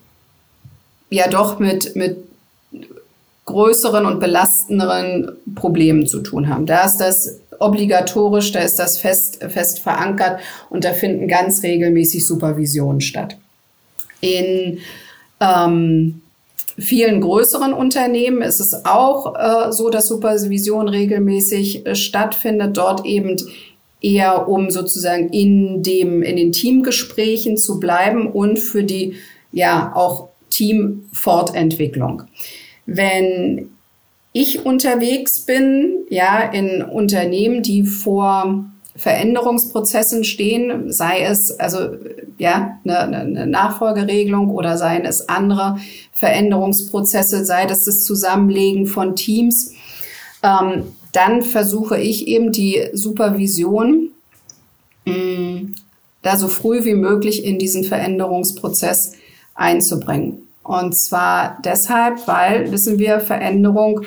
[1.10, 2.18] ja doch mit, mit
[3.46, 6.66] größeren und belastenderen Problemen zu tun haben.
[6.66, 10.40] Da ist das obligatorisch, da ist das fest, fest verankert
[10.70, 13.38] und da finden ganz regelmäßig Supervisionen statt.
[14.22, 14.80] In
[15.40, 16.22] ähm,
[16.78, 23.38] vielen größeren Unternehmen ist es auch äh, so, dass Supervision regelmäßig äh, stattfindet, dort eben
[24.02, 29.16] eher um sozusagen in dem, in den Teamgesprächen zu bleiben und für die,
[29.52, 32.24] ja, auch Teamfortentwicklung.
[32.86, 33.70] Wenn
[34.34, 41.90] ich unterwegs bin, ja, in Unternehmen, die vor Veränderungsprozessen stehen, sei es also
[42.38, 45.78] ja eine, eine Nachfolgeregelung oder seien es andere
[46.14, 49.74] Veränderungsprozesse, sei das das Zusammenlegen von Teams,
[50.44, 54.12] ähm, dann versuche ich eben die Supervision
[55.06, 55.74] mm,
[56.22, 59.14] da so früh wie möglich in diesen Veränderungsprozess
[59.56, 60.48] einzubringen.
[60.64, 64.02] Und zwar deshalb, weil, wissen wir, Veränderung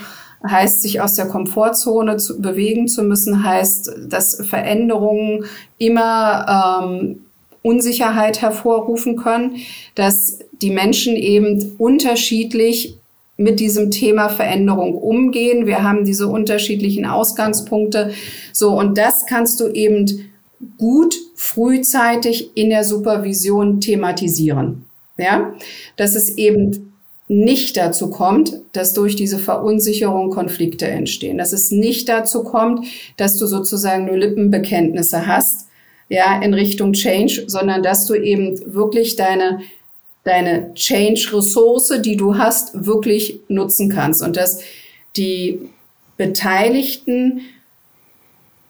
[0.47, 5.45] heißt, sich aus der Komfortzone zu bewegen zu müssen, heißt, dass Veränderungen
[5.79, 7.27] immer ähm,
[7.63, 9.57] Unsicherheit hervorrufen können,
[9.95, 12.97] dass die Menschen eben unterschiedlich
[13.41, 15.67] mit diesem Thema Veränderung umgehen.
[15.67, 18.13] Wir haben diese unterschiedlichen Ausgangspunkte.
[18.53, 20.31] So, und das kannst du eben
[20.77, 24.85] gut frühzeitig in der Supervision thematisieren.
[25.17, 25.55] Ja,
[25.97, 26.93] dass es eben
[27.29, 31.39] nicht dazu kommt, dass durch diese Verunsicherung Konflikte entstehen.
[31.39, 35.69] Dass es nicht dazu kommt, dass du sozusagen nur Lippenbekenntnisse hast,
[36.09, 39.61] ja, in Richtung Change, sondern dass du eben wirklich deine,
[40.25, 44.61] deine Change-Ressource, die du hast, wirklich nutzen kannst und dass
[45.17, 45.71] die
[46.17, 47.41] Beteiligten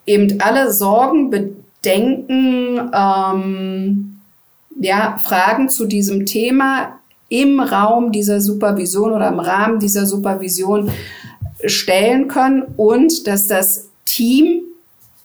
[0.05, 4.19] eben alle Sorgen, Bedenken, ähm,
[4.79, 10.91] ja, Fragen zu diesem Thema im Raum dieser Supervision oder im Rahmen dieser Supervision
[11.65, 14.63] stellen können und dass das Team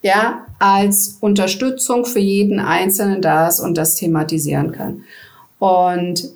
[0.02, 5.04] ja als Unterstützung für jeden Einzelnen da ist und das thematisieren kann.
[5.58, 6.30] Und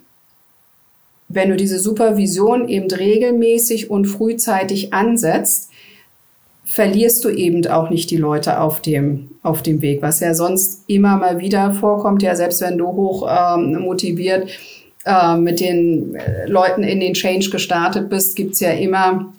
[1.29, 5.71] wenn du diese Supervision eben regelmäßig und frühzeitig ansetzt,
[6.65, 10.85] verlierst du eben auch nicht die Leute auf dem, auf dem Weg, was ja sonst
[10.87, 14.49] immer mal wieder vorkommt, ja, selbst wenn du hoch ähm, motiviert
[15.05, 19.33] äh, mit den äh, Leuten in den Change gestartet bist, gibt's ja immer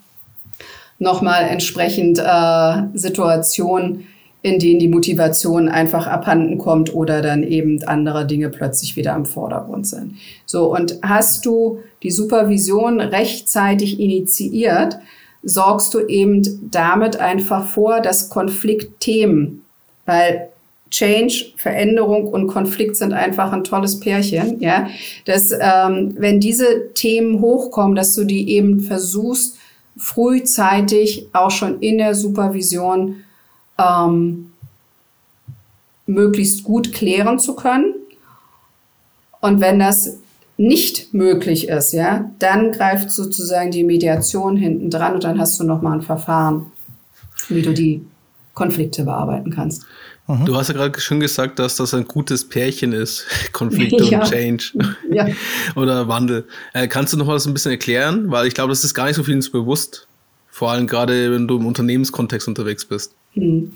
[1.00, 4.08] nochmal entsprechend äh, Situationen,
[4.44, 9.26] in denen die Motivation einfach abhanden kommt oder dann eben andere Dinge plötzlich wieder am
[9.26, 10.16] Vordergrund sind.
[10.46, 14.98] So, und hast du die Supervision rechtzeitig initiiert,
[15.44, 19.62] sorgst du eben damit einfach vor, dass Konfliktthemen,
[20.06, 20.50] weil
[20.90, 24.88] Change, Veränderung und Konflikt sind einfach ein tolles Pärchen, ja.
[25.26, 29.58] Dass, ähm, wenn diese Themen hochkommen, dass du die eben versuchst,
[29.98, 33.24] frühzeitig auch schon in der Supervision
[33.82, 34.52] ähm,
[36.06, 37.96] möglichst gut klären zu können.
[39.40, 40.20] Und wenn das
[40.58, 45.64] nicht möglich ist, ja, dann greift sozusagen die Mediation hinten dran und dann hast du
[45.64, 46.68] nochmal ein Verfahren,
[47.50, 48.06] wie du die
[48.54, 49.86] Konflikte bearbeiten kannst.
[50.28, 50.46] Mhm.
[50.46, 54.20] Du hast ja gerade schon gesagt, dass das ein gutes Pärchen ist, Konflikte ja.
[54.20, 54.74] und Change
[55.12, 55.28] ja.
[55.76, 56.48] oder Wandel.
[56.74, 58.30] Äh, kannst du noch mal das ein bisschen erklären?
[58.30, 60.08] Weil ich glaube, das ist gar nicht so vielen bewusst.
[60.52, 63.14] Vor allem gerade, wenn du im Unternehmenskontext unterwegs bist.
[63.34, 63.74] Hm.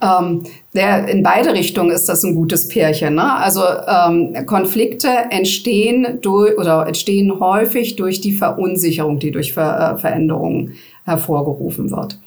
[0.00, 3.16] Ähm, der, in beide Richtungen ist das ein gutes Pärchen.
[3.16, 3.34] Ne?
[3.34, 10.00] Also ähm, Konflikte entstehen durch oder entstehen häufig durch die Verunsicherung, die durch Ver, äh,
[10.00, 12.18] Veränderungen hervorgerufen wird.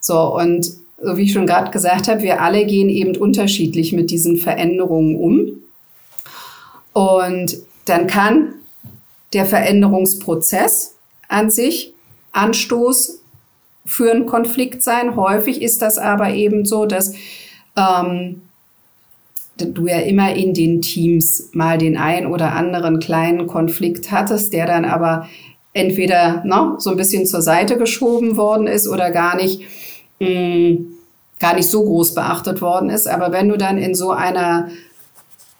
[0.00, 4.10] So und so wie ich schon gerade gesagt habe, wir alle gehen eben unterschiedlich mit
[4.10, 5.62] diesen Veränderungen um.
[6.92, 8.54] Und dann kann
[9.32, 10.96] der Veränderungsprozess
[11.28, 11.94] an sich
[12.32, 13.19] Anstoß
[13.90, 15.16] für einen Konflikt sein.
[15.16, 17.12] Häufig ist das aber eben so, dass
[17.76, 18.42] ähm,
[19.56, 24.66] du ja immer in den Teams mal den ein oder anderen kleinen Konflikt hattest, der
[24.66, 25.28] dann aber
[25.72, 29.62] entweder ne, so ein bisschen zur Seite geschoben worden ist oder gar nicht
[30.20, 30.78] mh,
[31.40, 33.08] gar nicht so groß beachtet worden ist.
[33.08, 34.68] Aber wenn du dann in so einer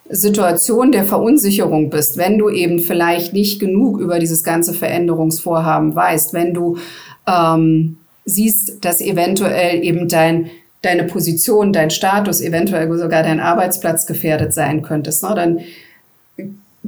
[0.08, 6.32] Situation der Verunsicherung bist, wenn du eben vielleicht nicht genug über dieses ganze Veränderungsvorhaben weißt,
[6.32, 6.78] wenn du
[7.26, 10.50] ähm, siehst, dass eventuell eben dein
[10.82, 15.60] deine Position, dein Status, eventuell sogar dein Arbeitsplatz gefährdet sein könntest, ne, dann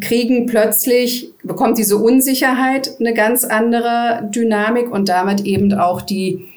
[0.01, 6.49] kriegen plötzlich, bekommt diese Unsicherheit eine ganz andere Dynamik und damit eben auch die,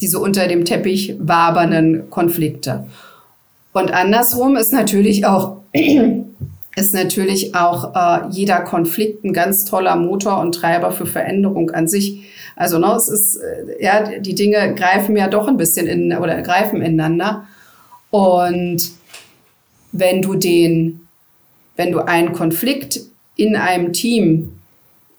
[0.00, 2.86] diese unter dem Teppich wabernden Konflikte.
[3.72, 5.58] Und andersrum ist natürlich auch,
[6.76, 11.86] ist natürlich auch äh, jeder Konflikt ein ganz toller Motor und Treiber für Veränderung an
[11.86, 12.24] sich.
[12.56, 16.42] Also ne, es ist, äh, ja, die Dinge greifen ja doch ein bisschen in oder
[16.42, 17.46] greifen ineinander.
[18.10, 18.90] Und
[19.92, 21.04] wenn du den
[21.76, 23.00] wenn du einen Konflikt
[23.36, 24.52] in einem Team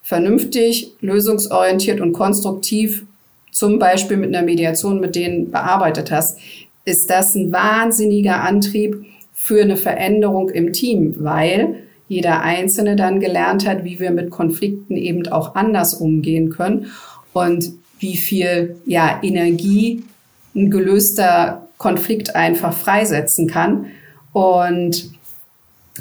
[0.01, 3.03] vernünftig, lösungsorientiert und konstruktiv,
[3.51, 6.39] zum Beispiel mit einer Mediation mit denen bearbeitet hast,
[6.83, 9.05] ist das ein wahnsinniger Antrieb
[9.45, 14.97] für eine Veränderung im Team, weil jeder Einzelne dann gelernt hat, wie wir mit Konflikten
[14.97, 16.88] eben auch anders umgehen können
[17.31, 20.03] und wie viel ja, Energie
[20.55, 23.86] ein gelöster Konflikt einfach freisetzen kann.
[24.34, 25.12] Und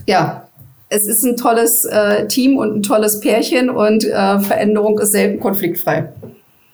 [0.06, 0.48] ja,
[0.88, 5.38] es ist ein tolles äh, Team und ein tolles Pärchen und äh, Veränderung ist selten
[5.38, 6.08] konfliktfrei.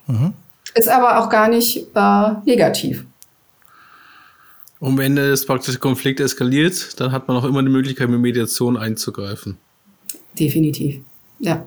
[0.07, 0.35] Mhm.
[0.77, 3.07] Ist aber auch gar nicht äh, negativ.
[4.81, 8.77] Und wenn das praktische Konflikt eskaliert, dann hat man auch immer die Möglichkeit, mit Mediation
[8.77, 9.59] einzugreifen.
[10.39, 11.01] Definitiv,
[11.39, 11.65] ja.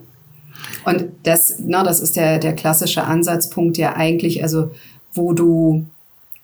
[0.86, 4.72] Und das, na, das ist der, der klassische Ansatzpunkt, der eigentlich, also
[5.14, 5.86] wo du,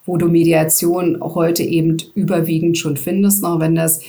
[0.06, 4.00] wo du Mediation heute eben überwiegend schon findest, noch wenn das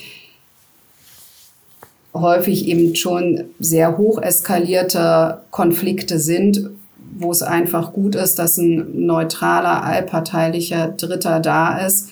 [2.14, 6.70] häufig eben schon sehr hoch eskalierte Konflikte sind,
[7.18, 12.10] wo es einfach gut ist, dass ein neutraler, allparteilicher Dritter da ist.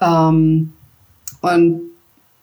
[0.00, 0.72] Ähm,
[1.40, 1.80] und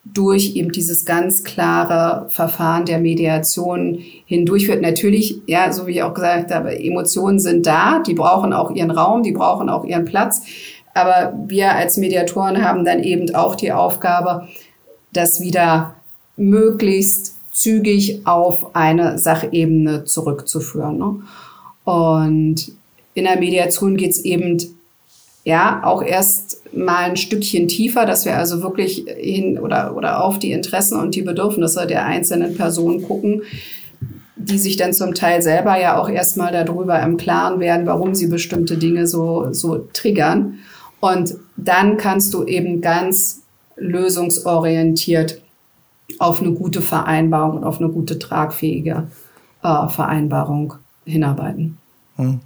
[0.05, 6.03] durch eben dieses ganz klare Verfahren der Mediation hindurch wird natürlich, ja, so wie ich
[6.03, 10.05] auch gesagt habe, Emotionen sind da, die brauchen auch ihren Raum, die brauchen auch ihren
[10.05, 10.41] Platz.
[10.93, 14.47] Aber wir als Mediatoren haben dann eben auch die Aufgabe,
[15.13, 15.95] das wieder
[16.35, 20.97] möglichst zügig auf eine Sachebene zurückzuführen.
[20.97, 21.21] Ne?
[21.85, 22.71] Und
[23.13, 24.57] in der Mediation geht es eben
[25.43, 30.39] ja auch erst mal ein Stückchen tiefer, dass wir also wirklich hin oder, oder auf
[30.39, 33.41] die Interessen und die Bedürfnisse der einzelnen Personen gucken,
[34.35, 38.27] die sich dann zum Teil selber ja auch erstmal darüber im Klaren werden, warum sie
[38.27, 40.59] bestimmte Dinge so, so triggern.
[40.99, 43.41] Und dann kannst du eben ganz
[43.75, 45.41] lösungsorientiert
[46.19, 49.07] auf eine gute Vereinbarung und auf eine gute tragfähige
[49.63, 50.75] äh, Vereinbarung
[51.05, 51.77] hinarbeiten.
[52.15, 52.39] Hm.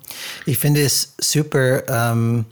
[0.46, 2.46] Ich finde es super, ähm,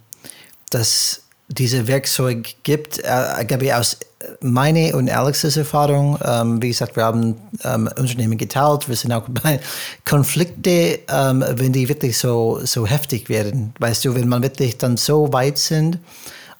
[0.70, 2.98] dass diese Werkzeug gibt.
[3.04, 3.98] Äh, ich, aus
[4.40, 9.28] meiner und Alexes Erfahrung, ähm, wie gesagt, wir haben ähm, Unternehmen geteilt, wir sind auch
[9.28, 9.60] bei
[10.04, 13.72] Konflikte, ähm, wenn die wirklich so, so heftig werden.
[13.78, 15.98] Weißt du, wenn man wirklich dann so weit sind,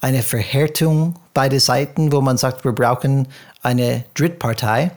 [0.00, 3.28] eine Verhärtung beide Seiten, wo man sagt, wir brauchen
[3.62, 4.92] eine Drittpartei,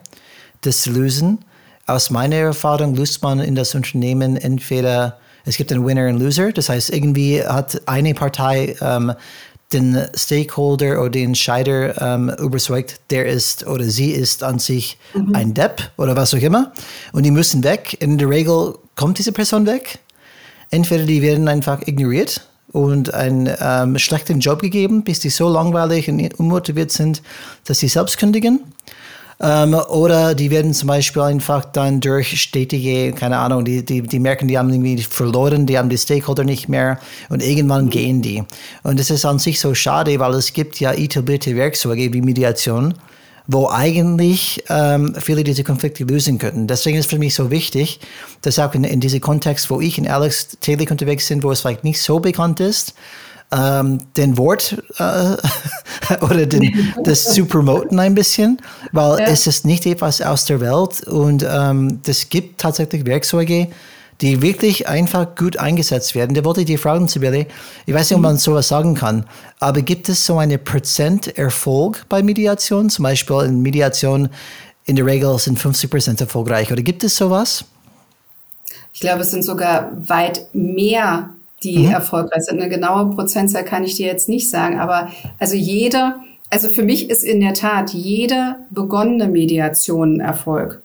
[0.62, 1.40] das lösen.
[1.88, 6.52] Aus meiner Erfahrung löst man in das Unternehmen entweder, es gibt einen Winner und Loser,
[6.52, 9.14] das heißt, irgendwie hat eine Partei ähm,
[9.74, 15.36] den Stakeholder oder den Entscheider ähm, überzeugt, der ist oder sie ist an sich mhm.
[15.36, 16.72] ein Depp oder was auch immer.
[17.12, 17.96] Und die müssen weg.
[18.00, 20.00] In der Regel kommt diese Person weg.
[20.72, 26.10] Entweder die werden einfach ignoriert und einen ähm, schlechten Job gegeben, bis die so langweilig
[26.10, 27.22] und unmotiviert sind,
[27.66, 28.62] dass sie selbst kündigen.
[29.42, 34.20] Ähm, oder die werden zum Beispiel einfach dann durch stetige, keine Ahnung, die, die, die
[34.20, 37.00] merken, die haben irgendwie verloren, die haben die Stakeholder nicht mehr
[37.30, 38.44] und irgendwann gehen die.
[38.84, 42.96] Und das ist an sich so schade, weil es gibt ja etablierte Werkzeuge wie Mediation,
[43.48, 46.68] wo eigentlich ähm, viele diese Konflikte lösen könnten.
[46.68, 48.02] Deswegen ist für mich so wichtig,
[48.42, 51.62] dass auch in, in diesem Kontext, wo ich und Alex täglich unterwegs sind, wo es
[51.62, 52.94] vielleicht nicht so bekannt ist,
[53.52, 55.36] ähm, den Wort äh,
[56.22, 59.26] oder den, das zu promoten ein bisschen, weil ja.
[59.26, 63.70] es ist nicht etwas aus der Welt und ähm, es gibt tatsächlich Werkzeuge,
[64.22, 66.36] die wirklich einfach gut eingesetzt werden.
[66.36, 67.48] Da wollte ich dir fragen, Sibylle,
[67.86, 69.26] ich weiß nicht, ob man sowas sagen kann,
[69.60, 72.90] aber gibt es so eine Prozent Erfolg bei Mediation?
[72.90, 74.30] Zum Beispiel in Mediation
[74.86, 76.72] in der Regel sind 50 Prozent erfolgreich.
[76.72, 77.64] Oder gibt es sowas?
[78.94, 81.30] Ich glaube, es sind sogar weit mehr,
[81.64, 81.92] die mhm.
[81.92, 82.62] erfolgreich sind.
[82.62, 86.16] Eine genaue Prozentzahl kann ich dir jetzt nicht sagen, aber also jede,
[86.50, 90.82] also für mich ist in der Tat jede begonnene Mediation Erfolg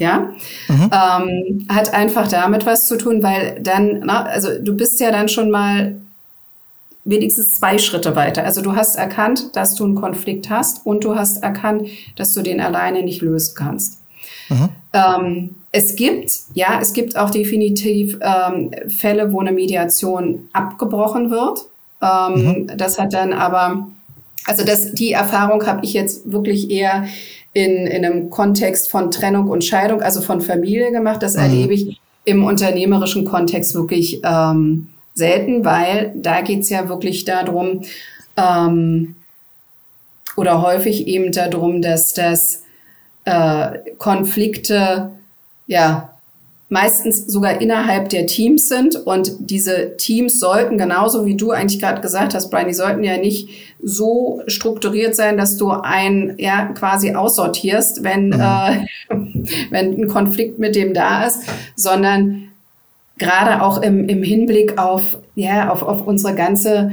[0.00, 0.30] ja,
[0.68, 0.90] mhm.
[0.92, 5.28] ähm, hat einfach damit was zu tun, weil dann, na, also du bist ja dann
[5.28, 6.00] schon mal
[7.04, 8.44] wenigstens zwei Schritte weiter.
[8.44, 12.40] Also du hast erkannt, dass du einen Konflikt hast und du hast erkannt, dass du
[12.40, 13.99] den alleine nicht lösen kannst.
[14.92, 21.60] Ähm, es gibt, ja, es gibt auch definitiv ähm, Fälle, wo eine Mediation abgebrochen wird.
[22.02, 22.70] Ähm, mhm.
[22.76, 23.88] Das hat dann aber,
[24.46, 27.06] also das, die Erfahrung habe ich jetzt wirklich eher
[27.52, 31.22] in, in einem Kontext von Trennung und Scheidung, also von Familie gemacht.
[31.22, 31.42] Das mhm.
[31.42, 37.82] erlebe ich im unternehmerischen Kontext wirklich ähm, selten, weil da geht es ja wirklich darum,
[38.36, 39.14] ähm,
[40.36, 42.62] oder häufig eben darum, dass das
[43.30, 45.12] äh, Konflikte
[45.66, 46.10] ja
[46.68, 48.94] meistens sogar innerhalb der Teams sind.
[48.94, 53.18] Und diese Teams sollten, genauso wie du eigentlich gerade gesagt hast, Brian, die sollten ja
[53.18, 53.48] nicht
[53.82, 58.40] so strukturiert sein, dass du ein ja quasi aussortierst, wenn, mhm.
[58.40, 58.86] äh,
[59.70, 61.42] wenn ein Konflikt mit dem da ist,
[61.74, 62.48] sondern
[63.18, 66.92] gerade auch im, im Hinblick auf, ja, auf, auf unsere ganze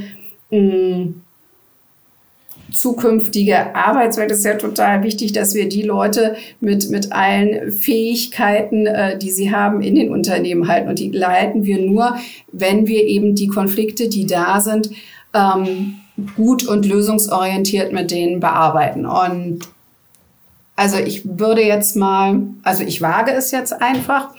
[0.49, 1.21] mh, mm,
[2.77, 9.17] zukünftige Arbeitswelt ist ja total wichtig, dass wir die Leute mit, mit allen Fähigkeiten, äh,
[9.17, 10.89] die sie haben, in den Unternehmen halten.
[10.89, 12.17] Und die leiten wir nur,
[12.51, 14.89] wenn wir eben die Konflikte, die da sind,
[15.33, 15.95] ähm,
[16.35, 19.05] gut und lösungsorientiert mit denen bearbeiten.
[19.05, 19.59] Und
[20.75, 24.29] also ich würde jetzt mal, also ich wage es jetzt einfach,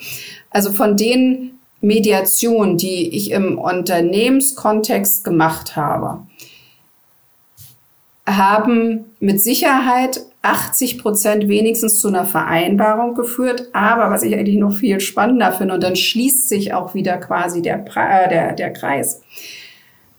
[0.49, 6.21] also von den Mediationen, die ich im Unternehmenskontext gemacht habe,
[8.37, 13.69] haben mit Sicherheit 80 Prozent wenigstens zu einer Vereinbarung geführt.
[13.73, 17.61] Aber was ich eigentlich noch viel spannender finde, und dann schließt sich auch wieder quasi
[17.61, 19.21] der, äh, der, der Kreis.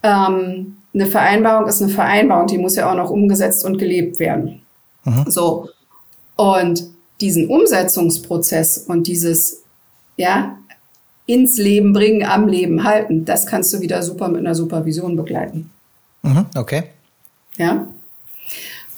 [0.02, 4.62] Ähm, eine Vereinbarung ist eine Vereinbarung, die muss ja auch noch umgesetzt und gelebt werden.
[5.04, 5.24] Mhm.
[5.28, 5.68] So.
[6.36, 6.84] Und
[7.20, 9.62] diesen Umsetzungsprozess und dieses,
[10.16, 10.56] ja,
[11.26, 15.70] ins Leben bringen, am Leben halten, das kannst du wieder super mit einer Supervision begleiten.
[16.22, 16.84] Mhm, okay.
[17.56, 17.86] Ja.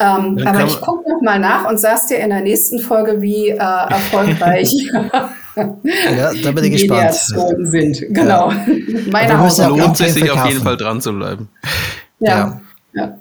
[0.03, 3.51] Ähm, aber ich gucke noch mal nach und sag's dir in der nächsten Folge, wie
[3.51, 4.73] äh, erfolgreich
[5.57, 7.15] ja, da bin ich gespannt.
[7.15, 8.01] sind.
[8.11, 8.51] Genau.
[8.51, 8.67] Ja.
[9.11, 11.49] Meine es lohnt sich, sich auf jeden Fall dran zu bleiben.
[12.21, 12.61] Ja.
[12.93, 13.03] ja.
[13.05, 13.19] ja.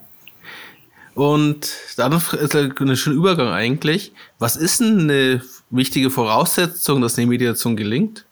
[1.13, 4.13] Und dann ist ein schöner Übergang eigentlich.
[4.39, 8.25] Was ist denn eine wichtige Voraussetzung, dass eine Mediation gelingt?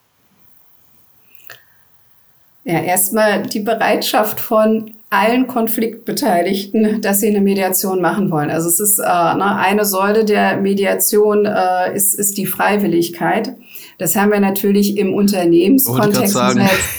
[2.63, 8.51] Ja, erstmal die Bereitschaft von allen Konfliktbeteiligten, dass sie eine Mediation machen wollen.
[8.51, 13.55] Also es ist äh, ne, eine Säule der Mediation äh, ist, ist die Freiwilligkeit.
[13.97, 16.37] Das haben wir natürlich im Unternehmenskontext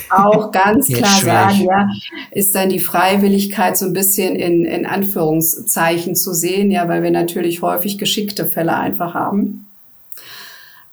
[0.09, 1.89] auch ganz klar sagen, ja,
[2.31, 7.11] ist dann die Freiwilligkeit so ein bisschen in, in Anführungszeichen zu sehen, ja, weil wir
[7.11, 9.70] natürlich häufig geschickte Fälle einfach haben.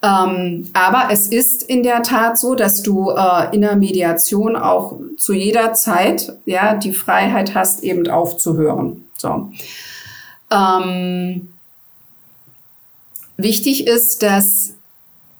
[0.00, 4.94] Ähm, aber es ist in der Tat so, dass du äh, in der Mediation auch
[5.16, 9.04] zu jeder Zeit ja die Freiheit hast, eben aufzuhören.
[9.16, 9.50] So.
[10.52, 11.48] Ähm,
[13.36, 14.74] wichtig ist, dass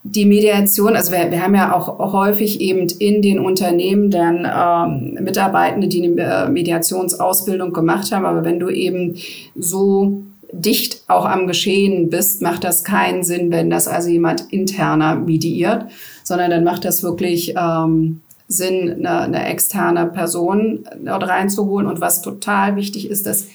[0.02, 5.22] die Mediation, also wir, wir haben ja auch häufig eben in den Unternehmen dann ähm,
[5.22, 9.16] Mitarbeitende, die eine Mediationsausbildung gemacht haben, aber wenn du eben
[9.54, 15.14] so dicht auch am Geschehen bist, macht das keinen Sinn, wenn das also jemand interner
[15.16, 15.86] mediiert,
[16.24, 21.86] sondern dann macht das wirklich ähm, Sinn, eine, eine externe Person dort reinzuholen.
[21.86, 23.48] Und was total wichtig ist, dass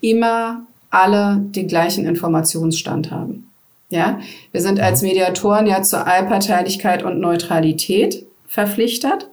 [0.00, 3.50] immer alle den gleichen Informationsstand haben.
[3.90, 4.20] Ja,
[4.52, 9.28] wir sind als Mediatoren ja zur Allparteilichkeit und Neutralität verpflichtet.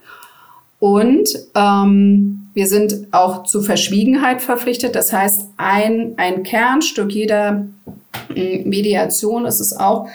[0.79, 4.95] Und ähm, wir sind auch zu Verschwiegenheit verpflichtet.
[4.95, 7.67] Das heißt, ein, ein Kernstück jeder
[8.29, 10.07] mm, Mediation ist es auch,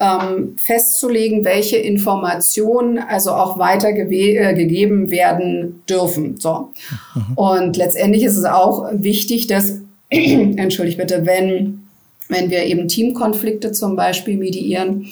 [0.00, 6.38] ähm, festzulegen, welche Informationen also auch weitergegeben äh, werden dürfen.
[6.38, 6.70] So.
[7.14, 7.34] Mhm.
[7.34, 11.82] Und letztendlich ist es auch wichtig, dass, entschuldigt bitte, wenn,
[12.28, 15.08] wenn wir eben Teamkonflikte zum Beispiel mediieren,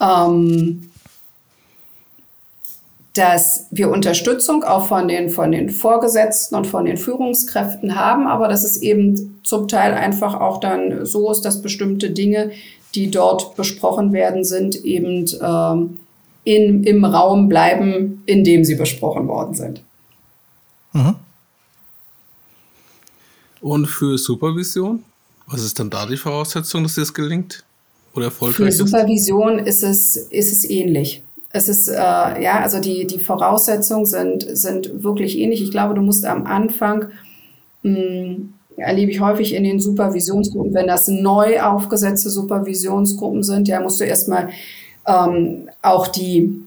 [0.00, 0.89] ähm,
[3.14, 8.46] dass wir Unterstützung auch von den, von den Vorgesetzten und von den Führungskräften haben, aber
[8.48, 12.52] dass es eben zum Teil einfach auch dann so ist, dass bestimmte Dinge,
[12.94, 16.00] die dort besprochen werden, sind eben ähm,
[16.44, 19.82] in, im Raum bleiben, in dem sie besprochen worden sind.
[20.92, 21.16] Mhm.
[23.60, 25.04] Und für Supervision?
[25.46, 27.64] Was ist dann da die Voraussetzung, dass das gelingt?
[28.14, 31.22] Oder erfolgreich Für Supervision ist es, ist es ähnlich
[31.52, 35.62] es ist, äh, ja, also die, die Voraussetzungen sind, sind wirklich ähnlich.
[35.62, 37.06] Ich glaube, du musst am Anfang,
[37.82, 43.80] mh, hm, erlebe ich häufig in den Supervisionsgruppen, wenn das neu aufgesetzte Supervisionsgruppen sind, ja,
[43.80, 44.50] musst du erstmal
[45.06, 46.62] ähm, auch die,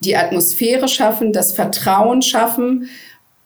[0.00, 2.88] die Atmosphäre schaffen, das Vertrauen schaffen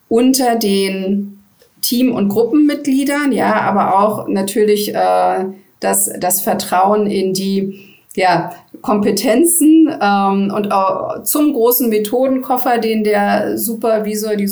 [0.08, 1.42] unter den
[1.82, 5.44] Team- und Gruppenmitgliedern, ja, aber auch natürlich äh,
[5.80, 13.58] das, das Vertrauen in die ja, Kompetenzen ähm, und auch zum großen Methodenkoffer, den der
[13.58, 14.46] Supervisor, die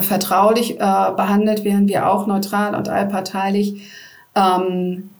[0.00, 3.88] vertraulich äh, behandelt werden, wir auch neutral und allparteilich
[4.34, 5.10] ähm,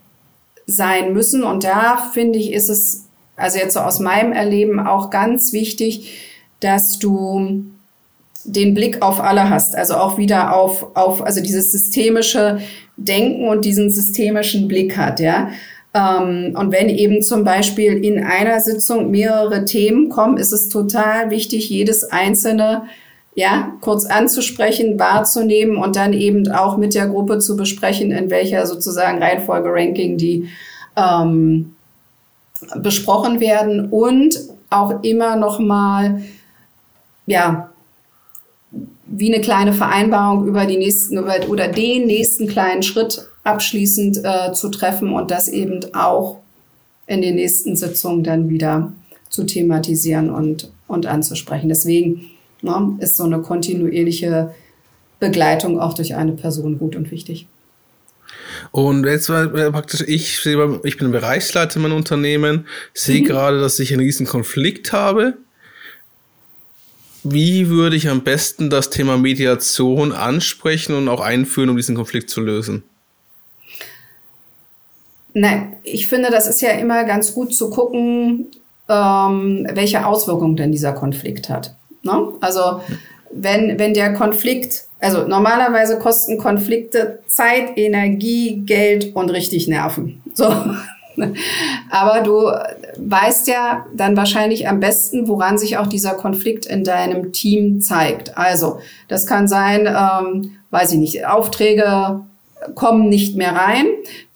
[0.67, 1.43] sein müssen.
[1.43, 6.21] Und da finde ich, ist es, also jetzt so aus meinem Erleben auch ganz wichtig,
[6.61, 7.65] dass du
[8.45, 12.61] den Blick auf alle hast, also auch wieder auf, auf also dieses systemische
[12.97, 15.51] Denken und diesen systemischen Blick hat, ja.
[15.95, 21.31] Ähm, und wenn eben zum Beispiel in einer Sitzung mehrere Themen kommen, ist es total
[21.31, 22.83] wichtig, jedes einzelne
[23.35, 28.67] ja, kurz anzusprechen, wahrzunehmen und dann eben auch mit der Gruppe zu besprechen, in welcher
[28.67, 30.49] sozusagen Reihenfolge Ranking die
[30.97, 31.77] ähm,
[32.79, 36.21] besprochen werden und auch immer noch mal
[37.27, 37.71] ja
[39.09, 44.53] wie eine kleine Vereinbarung über die nächsten über, oder den nächsten kleinen Schritt abschließend äh,
[44.53, 46.41] zu treffen und das eben auch
[47.07, 48.93] in den nächsten Sitzungen dann wieder
[49.31, 51.69] zu thematisieren und, und anzusprechen.
[51.69, 52.31] Deswegen
[52.63, 54.55] ne, ist so eine kontinuierliche
[55.19, 57.49] Begleitung auch durch eine Person gut und wichtig.
[58.71, 60.45] Und jetzt war praktisch, ich,
[60.85, 63.27] ich bin Bereichsleiter in meinem Unternehmen, sehe mhm.
[63.27, 65.39] gerade, dass ich einen riesen Konflikt habe.
[67.25, 72.31] Wie würde ich am besten das Thema Mediation ansprechen und auch einführen, um diesen Konflikt
[72.31, 72.85] zu lösen?
[75.35, 78.47] Nein, ich finde, das ist ja immer ganz gut zu gucken,
[78.89, 81.75] ähm, welche Auswirkungen denn dieser Konflikt hat.
[82.03, 82.33] Ne?
[82.41, 82.81] Also
[83.31, 90.23] wenn, wenn der Konflikt, also normalerweise kosten Konflikte Zeit, Energie, Geld und richtig Nerven.
[90.35, 90.53] So.
[91.91, 92.51] Aber du
[92.99, 98.37] weißt ja dann wahrscheinlich am besten, woran sich auch dieser Konflikt in deinem Team zeigt.
[98.37, 102.21] Also, das kann sein, ähm, weiß ich nicht, Aufträge
[102.75, 103.87] kommen nicht mehr rein,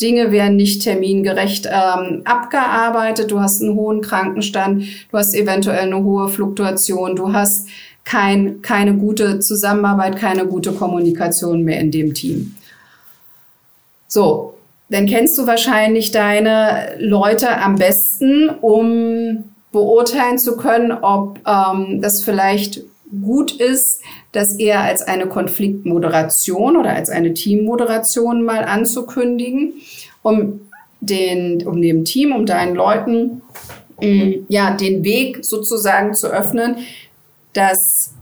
[0.00, 6.02] Dinge werden nicht termingerecht ähm, abgearbeitet, du hast einen hohen Krankenstand, du hast eventuell eine
[6.02, 7.68] hohe Fluktuation, du hast
[8.04, 12.54] kein, keine gute Zusammenarbeit, keine gute Kommunikation mehr in dem Team.
[14.08, 14.54] So,
[14.92, 22.22] dann kennst du wahrscheinlich deine Leute am besten, um beurteilen zu können, ob ähm, das
[22.22, 22.82] vielleicht
[23.22, 29.72] gut ist, das eher als eine Konfliktmoderation oder als eine Teammoderation mal anzukündigen,
[30.20, 30.60] um
[31.00, 33.40] den, um dem Team, um deinen Leuten,
[33.98, 36.76] mm, ja, den Weg sozusagen zu öffnen,
[37.54, 38.12] dass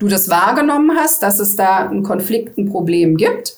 [0.00, 3.56] du das wahrgenommen hast, dass es da ein Konflikt, ein Problem gibt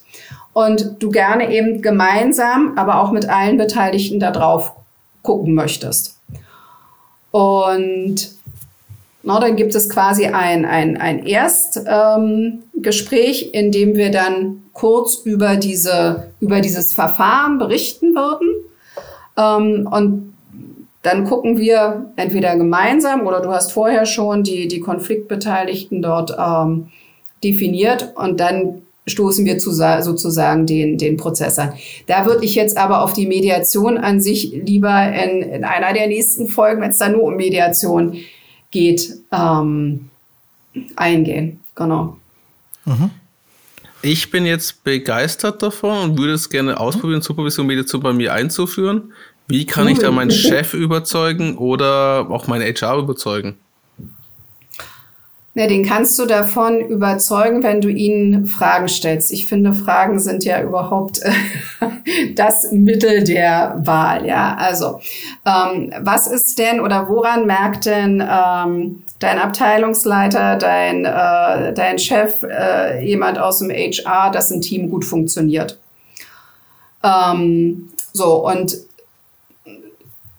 [0.53, 4.73] und du gerne eben gemeinsam, aber auch mit allen Beteiligten da drauf
[5.23, 6.19] gucken möchtest.
[7.31, 8.39] Und
[9.23, 15.17] na, dann gibt es quasi ein, ein, ein Erstgespräch, ähm, in dem wir dann kurz
[15.25, 18.49] über, diese, über dieses Verfahren berichten würden.
[19.37, 20.35] Ähm, und
[21.03, 26.89] dann gucken wir entweder gemeinsam oder du hast vorher schon die, die Konfliktbeteiligten dort ähm,
[27.45, 31.73] definiert und dann stoßen wir zu, sozusagen den, den Prozess an.
[32.07, 36.07] Da würde ich jetzt aber auf die Mediation an sich lieber in, in einer der
[36.07, 38.19] nächsten Folgen, wenn es da nur um Mediation
[38.71, 40.11] geht, ähm,
[40.97, 41.61] eingehen.
[41.75, 42.17] Genau.
[42.85, 43.11] Mhm.
[44.03, 49.13] Ich bin jetzt begeistert davon und würde es gerne ausprobieren, Supervision Mediation bei mir einzuführen.
[49.49, 53.57] Wie kann ich da meinen Chef überzeugen oder auch meinen HR überzeugen?
[55.59, 59.33] Ja, den kannst du davon überzeugen, wenn du ihnen Fragen stellst.
[59.33, 61.33] Ich finde, Fragen sind ja überhaupt äh,
[62.37, 64.25] das Mittel der Wahl.
[64.25, 65.01] Ja, also
[65.45, 72.45] ähm, was ist denn oder woran merkt denn ähm, dein Abteilungsleiter, dein äh, dein Chef,
[72.45, 75.77] äh, jemand aus dem HR, dass ein Team gut funktioniert?
[77.03, 78.77] Ähm, so und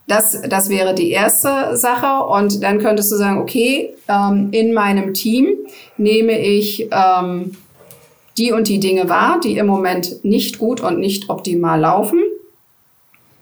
[0.10, 2.26] das, das wäre die erste Sache.
[2.26, 5.56] Und dann könntest du sagen, okay, ähm, in meinem Team
[5.98, 7.56] nehme ich ähm,
[8.38, 12.20] die und die Dinge wahr, die im Moment nicht gut und nicht optimal laufen.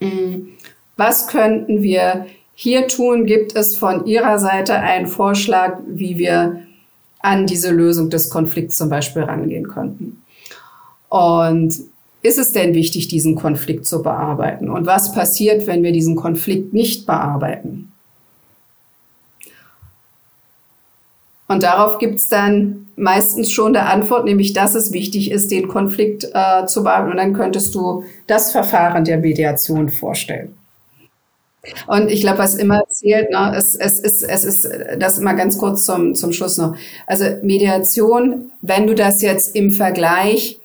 [0.01, 0.49] Mm,
[0.97, 3.25] was könnten wir hier tun?
[3.25, 6.63] Gibt es von Ihrer Seite einen Vorschlag, wie wir
[7.19, 10.21] an diese Lösung des Konflikts zum Beispiel rangehen könnten?
[11.07, 11.75] Und
[12.27, 14.69] ist es denn wichtig, diesen Konflikt zu bearbeiten?
[14.69, 17.91] Und was passiert, wenn wir diesen Konflikt nicht bearbeiten?
[21.47, 25.67] Und darauf gibt es dann meistens schon eine Antwort, nämlich dass es wichtig ist, den
[25.67, 27.11] Konflikt äh, zu bearbeiten.
[27.11, 30.57] Und dann könntest du das Verfahren der Mediation vorstellen.
[31.87, 34.69] Und ich glaube, was immer zählt, ne, es, es, ist, es ist
[34.99, 36.75] das immer ganz kurz zum, zum Schluss noch.
[37.05, 40.59] Also Mediation, wenn du das jetzt im Vergleich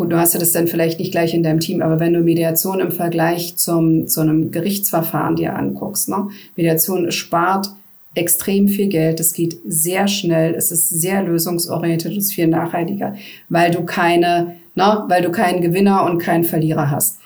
[0.00, 2.20] Gut, du hast ja das dann vielleicht nicht gleich in deinem Team, aber wenn du
[2.20, 6.30] Mediation im Vergleich zum, zu einem Gerichtsverfahren dir anguckst, ne?
[6.56, 7.68] Mediation spart
[8.14, 13.14] extrem viel Geld, es geht sehr schnell, es ist sehr lösungsorientiert, es ist viel nachhaltiger,
[13.50, 17.18] weil du keine, ne, weil du keinen Gewinner und keinen Verlierer hast.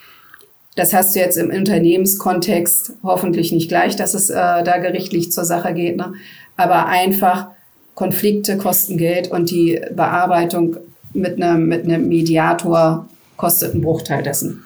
[0.75, 5.45] Das hast du jetzt im Unternehmenskontext hoffentlich nicht gleich, dass es äh, da gerichtlich zur
[5.45, 6.15] Sache geht, ne?
[6.57, 7.51] aber einfach
[7.95, 10.79] Konflikte kosten Geld und die Bearbeitung
[11.15, 14.65] mit einem, mit einem Mediator kostet einen Bruchteil dessen.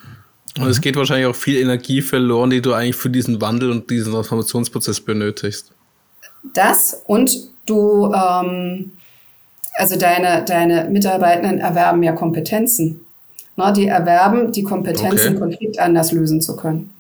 [0.59, 3.89] Und es geht wahrscheinlich auch viel Energie verloren, die du eigentlich für diesen Wandel und
[3.91, 5.71] diesen Transformationsprozess benötigst.
[6.55, 8.93] Das und du, ähm,
[9.77, 13.01] also deine, deine Mitarbeitenden erwerben ja Kompetenzen.
[13.57, 15.39] Na, die erwerben die Kompetenzen, okay.
[15.39, 16.91] Konflikt anders lösen zu können.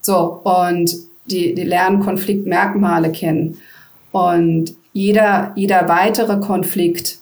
[0.00, 0.94] So, und
[1.26, 3.58] die, die lernen Konfliktmerkmale kennen.
[4.12, 7.17] Und jeder, jeder weitere Konflikt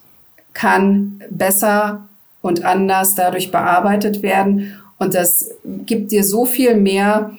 [0.57, 2.09] kann besser
[2.41, 4.73] und anders dadurch bearbeitet werden.
[4.99, 5.51] Und das
[5.85, 7.37] gibt dir so viel mehr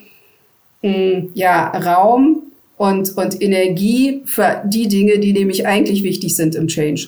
[0.84, 2.44] mm, ja, Raum
[2.78, 7.08] und, und Energie für die Dinge, die nämlich eigentlich wichtig sind im Change.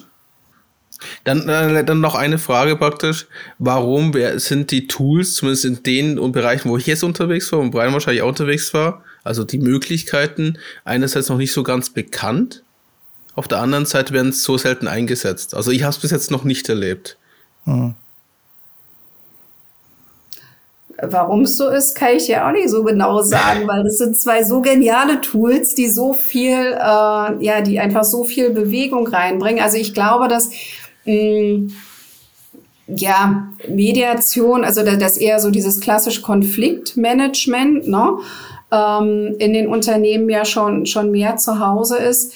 [1.24, 3.28] Dann, äh, dann noch eine Frage praktisch.
[3.60, 7.93] Warum sind die Tools, zumindest in den Bereichen, wo ich jetzt unterwegs war und Brian
[7.93, 12.64] wahrscheinlich auch unterwegs war, also die Möglichkeiten, einerseits noch nicht so ganz bekannt,
[13.36, 15.54] auf der anderen Seite werden es so selten eingesetzt.
[15.56, 17.18] Also ich habe es bis jetzt noch nicht erlebt.
[17.66, 17.96] Hm.
[21.02, 24.18] Warum es so ist, kann ich ja auch nicht so genau sagen, weil das sind
[24.18, 29.64] zwei so geniale Tools, die so viel, äh, ja, die einfach so viel Bewegung reinbringen.
[29.64, 30.50] Also ich glaube, dass
[31.06, 31.72] mh, mm,
[32.88, 38.18] ja, Mediation, also das eher so dieses klassische Konfliktmanagement, ne,
[38.72, 42.34] ähm, in den Unternehmen ja schon, schon mehr zu Hause ist.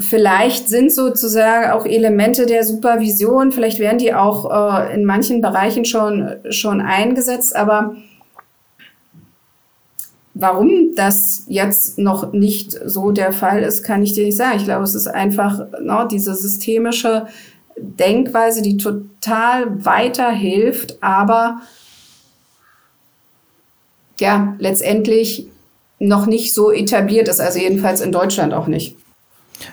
[0.00, 5.84] Vielleicht sind sozusagen auch Elemente der Supervision, vielleicht werden die auch äh, in manchen Bereichen
[5.84, 7.96] schon, schon eingesetzt, aber
[10.34, 14.58] warum das jetzt noch nicht so der Fall ist, kann ich dir nicht sagen.
[14.58, 17.26] Ich glaube, es ist einfach no, ne, diese systemische
[17.76, 21.60] Denkweise, die total weiterhilft, aber
[24.20, 25.48] ja, letztendlich
[25.98, 28.96] noch nicht so etabliert ist, also jedenfalls in Deutschland auch nicht.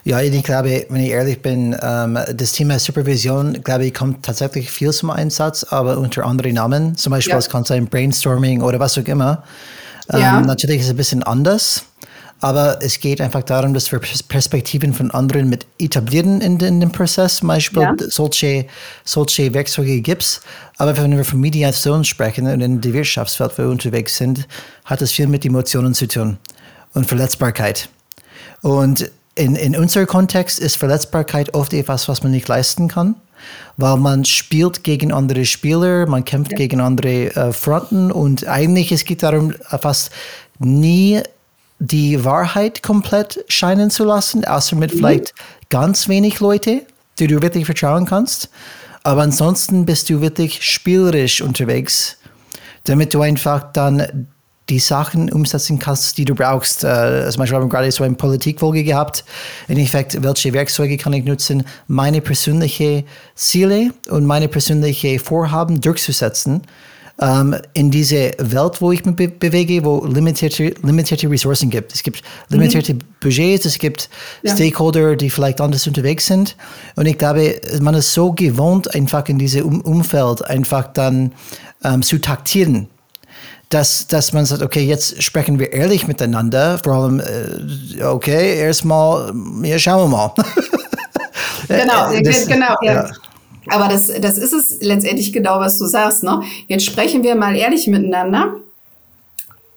[0.03, 4.71] Ja, ich glaube, wenn ich ehrlich bin, ähm, das Thema Supervision, glaube ich, kommt tatsächlich
[4.71, 6.97] viel zum Einsatz, aber unter anderen Namen.
[6.97, 7.39] Zum Beispiel, ja.
[7.39, 9.43] es kann sein Brainstorming oder was auch immer.
[10.11, 10.41] Ähm, ja.
[10.41, 11.85] Natürlich ist es ein bisschen anders,
[12.41, 16.91] aber es geht einfach darum, dass wir Perspektiven von anderen mit etablieren in, in dem
[16.91, 17.37] Prozess.
[17.37, 17.95] Zum Beispiel ja.
[17.97, 18.67] solche,
[19.03, 20.41] solche Werkzeuge gibt es.
[20.77, 24.47] Aber wenn wir von Mediation sprechen und in der Wirtschaftswelt wir unterwegs sind,
[24.83, 26.37] hat es viel mit Emotionen zu tun
[26.93, 27.89] und Verletzbarkeit.
[28.61, 33.15] Und in, in unserem Kontext ist Verletzbarkeit oft etwas, was man nicht leisten kann,
[33.77, 36.57] weil man spielt gegen andere Spieler, man kämpft ja.
[36.57, 40.11] gegen andere äh, Fronten und eigentlich es geht darum, fast
[40.59, 41.21] nie
[41.79, 44.97] die Wahrheit komplett scheinen zu lassen, außer mit mhm.
[44.97, 45.33] vielleicht
[45.69, 46.83] ganz wenig Leute,
[47.19, 48.49] die du wirklich vertrauen kannst.
[49.03, 52.17] Aber ansonsten bist du wirklich spielerisch unterwegs,
[52.85, 54.27] damit du einfach dann
[54.69, 56.83] die Sachen umsetzen kannst, die du brauchst.
[56.83, 59.23] Äh, zum Beispiel haben wir gerade so eine Politikfolge gehabt.
[59.67, 63.03] In Effekt, welche Werkzeuge kann ich nutzen, meine persönlichen
[63.35, 66.61] Ziele und meine persönlichen Vorhaben durchzusetzen
[67.21, 71.93] ähm, in diese Welt, wo ich mich be bewege, wo limitierte, limitierte Ressourcen gibt.
[71.93, 72.99] Es gibt limitierte mhm.
[73.19, 74.09] Budgets, es gibt
[74.41, 74.53] ja.
[74.53, 76.57] Stakeholder, die vielleicht anders unterwegs sind.
[76.95, 81.33] Und ich glaube, man ist so gewohnt, einfach in diesem um Umfeld einfach dann
[81.83, 82.89] ähm, zu taktieren
[83.69, 89.33] dass, dass man sagt, okay, jetzt sprechen wir ehrlich miteinander, vor allem, äh, okay, erstmal,
[89.63, 90.33] ja, schauen wir mal.
[91.67, 92.93] genau, äh, das, genau, ja.
[92.93, 93.09] ja.
[93.67, 96.23] Aber das, das ist es letztendlich genau, was du sagst.
[96.23, 96.41] Ne?
[96.67, 98.53] Jetzt sprechen wir mal ehrlich miteinander.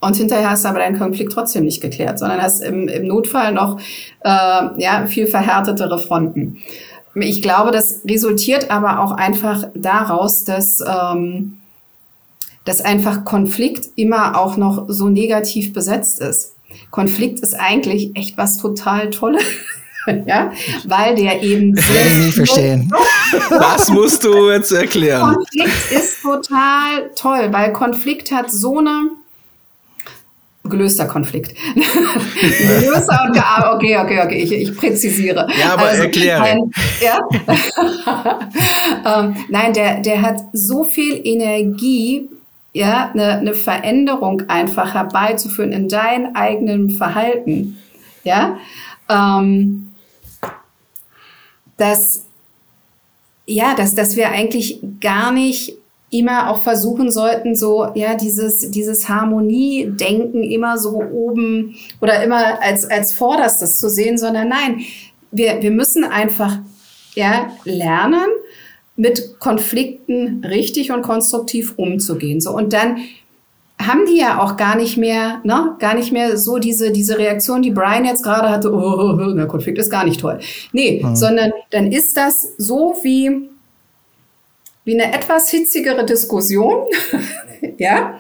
[0.01, 3.53] Und hinterher hast du aber deinen Konflikt trotzdem nicht geklärt, sondern hast im, im Notfall
[3.53, 3.81] noch
[4.21, 4.29] äh,
[4.77, 6.59] ja, viel verhärtetere Fronten.
[7.17, 11.59] Ich glaube, das resultiert aber auch einfach daraus, dass ähm,
[12.69, 16.55] dass einfach Konflikt immer auch noch so negativ besetzt ist.
[16.91, 19.43] Konflikt ist eigentlich echt was total Tolles.
[20.27, 20.53] ja,
[20.85, 21.75] weil der eben.
[21.77, 22.93] Das werde ich nie verstehen.
[23.49, 25.35] Das musst du jetzt erklären.
[25.35, 29.13] Konflikt ist total toll, weil Konflikt hat so eine
[30.65, 31.55] gelöster Konflikt.
[31.75, 33.77] gelöster und gearbeitet.
[33.77, 35.49] Okay, okay, okay, ich, ich präzisiere.
[35.59, 36.43] Ja, aber also, erkläre.
[36.43, 37.19] Ein, ja?
[39.07, 42.29] ähm, nein, der, der hat so viel Energie
[42.73, 47.79] ja, eine, eine Veränderung einfach herbeizuführen in deinem eigenen Verhalten,
[48.25, 48.59] ja,
[49.09, 49.93] ähm,
[51.77, 52.25] dass,
[53.47, 55.75] ja, dass, dass wir eigentlich gar nicht
[56.11, 62.91] immer auch versuchen sollten, so, ja, dieses, dieses Harmoniedenken immer so oben oder immer als,
[62.91, 64.81] als Vorderstes zu sehen, sondern nein,
[65.31, 66.59] wir, wir müssen einfach,
[67.15, 68.29] ja, lernen,
[68.99, 72.41] mit Konflikten richtig und konstruktiv umzugehen.
[72.41, 72.99] So, und dann
[73.81, 77.63] haben die ja auch gar nicht mehr, ne, gar nicht mehr so diese, diese Reaktion,
[77.63, 80.41] die Brian jetzt gerade hatte, oh, der Konflikt ist gar nicht toll.
[80.73, 81.15] Nee, mhm.
[81.15, 83.49] sondern dann ist das so wie,
[84.85, 86.87] wie eine etwas hitzigere Diskussion,
[87.79, 88.19] ja,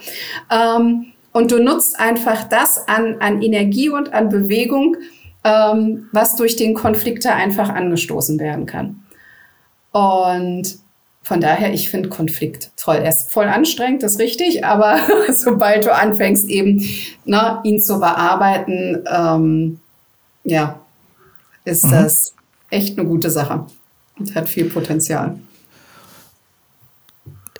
[0.51, 4.97] ähm, und du nutzt einfach das an, an Energie und an Bewegung,
[5.43, 9.03] ähm, was durch den Konflikt da einfach angestoßen werden kann.
[9.93, 10.79] Und
[11.23, 12.97] von daher, ich finde Konflikt toll.
[12.97, 15.01] Er ist voll anstrengend, das ist richtig, aber
[15.33, 16.83] sobald du anfängst, eben
[17.25, 19.81] ne, ihn zu bearbeiten, ähm,
[20.45, 20.81] ja,
[21.65, 21.91] ist mhm.
[21.91, 22.35] das
[22.71, 23.67] echt eine gute Sache
[24.19, 25.39] und hat viel Potenzial.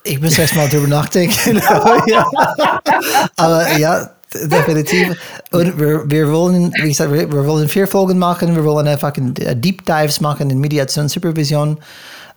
[0.05, 1.61] Ich muss erst mal drüber nachdenken.
[3.37, 5.17] Aber ja, definitiv.
[5.53, 8.55] Und wir, wir wollen, wie gesagt, wir, wir wollen vier Folgen machen.
[8.55, 11.79] Wir wollen einfach Deep Dives machen in Mediation, Supervision.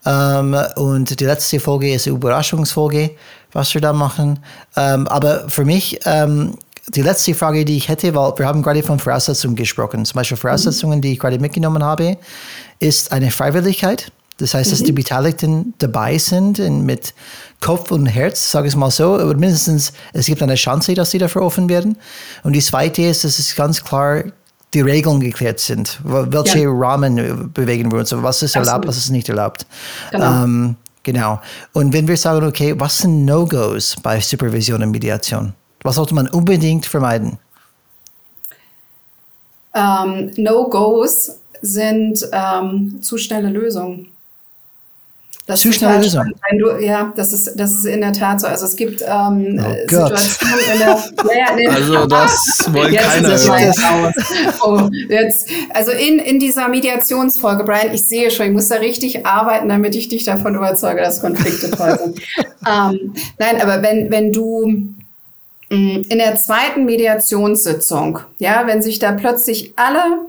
[0.05, 3.11] Ähm, und die letzte Folge ist eine Überraschungsfolge,
[3.53, 4.39] was wir da machen.
[4.75, 8.83] Ähm, aber für mich, ähm, die letzte Frage, die ich hätte, weil wir haben gerade
[8.83, 10.03] von Voraussetzungen gesprochen.
[10.05, 12.17] Zum Beispiel Voraussetzungen, die ich gerade mitgenommen habe,
[12.79, 14.11] ist eine Freiwilligkeit.
[14.41, 14.95] Das heißt, dass die mhm.
[14.95, 17.13] Beteiligten dabei sind mit
[17.59, 19.13] Kopf und Herz, sage ich es mal so.
[19.13, 21.97] Aber mindestens, es gibt eine Chance, dass sie dafür offen werden.
[22.43, 24.23] Und die zweite ist, dass es ganz klar
[24.73, 25.99] die Regeln geklärt sind.
[26.03, 26.69] Welche ja.
[26.71, 28.11] Rahmen bewegen wir uns?
[28.13, 29.65] Was ist erlaubt, was ist nicht erlaubt?
[30.11, 30.43] Genau.
[30.43, 31.41] Ähm, genau.
[31.73, 35.53] Und wenn wir sagen, okay, was sind No-Gos bei Supervision und Mediation?
[35.83, 37.37] Was sollte man unbedingt vermeiden?
[39.73, 41.31] Ähm, No-Gos
[41.61, 44.10] sind ähm, zu schnelle Lösungen.
[45.51, 48.47] Das schnell ist Wenn du, ja, das ist, das ist in der Tat so.
[48.47, 51.03] Also es gibt ähm, oh Situationen in der.
[51.35, 54.13] Ja, nee, also das wollte keiner hören.
[54.63, 59.25] Oh, jetzt, also in, in dieser Mediationsfolge, Brian, ich sehe schon, ich muss da richtig
[59.25, 62.21] arbeiten, damit ich dich davon überzeuge, dass Konflikte toll sind.
[62.65, 69.11] ähm, nein, aber wenn, wenn du mm, in der zweiten Mediationssitzung, ja, wenn sich da
[69.11, 70.27] plötzlich alle,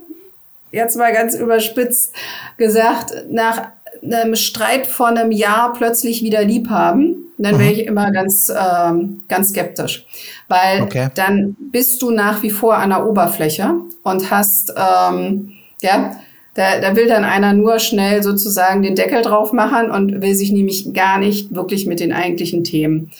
[0.72, 2.12] jetzt mal ganz überspitzt
[2.56, 3.68] gesagt, nach
[4.04, 7.78] einem Streit von einem Jahr plötzlich wieder lieb haben, dann wäre mhm.
[7.78, 10.06] ich immer ganz, ähm, ganz skeptisch.
[10.48, 11.08] Weil okay.
[11.14, 16.16] dann bist du nach wie vor an der Oberfläche und hast, ähm, ja,
[16.54, 20.52] da, da will dann einer nur schnell sozusagen den Deckel drauf machen und will sich
[20.52, 23.10] nämlich gar nicht wirklich mit den eigentlichen Themen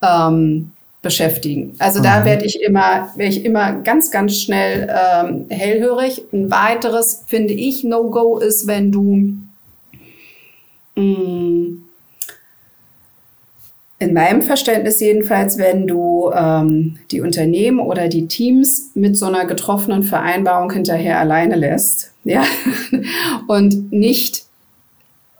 [0.00, 0.70] ähm,
[1.02, 1.74] beschäftigen.
[1.78, 2.04] Also mhm.
[2.04, 6.22] da werde ich immer, werde ich immer ganz, ganz schnell ähm, hellhörig.
[6.32, 9.32] Ein weiteres, finde ich, No-Go ist, wenn du.
[14.00, 19.44] In meinem Verständnis jedenfalls, wenn du ähm, die Unternehmen oder die Teams mit so einer
[19.44, 22.44] getroffenen Vereinbarung hinterher alleine lässt, ja,
[23.46, 24.44] und nicht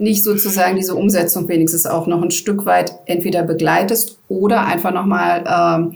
[0.00, 5.44] nicht sozusagen diese Umsetzung wenigstens auch noch ein Stück weit entweder begleitest oder einfach nochmal
[5.44, 5.94] ähm,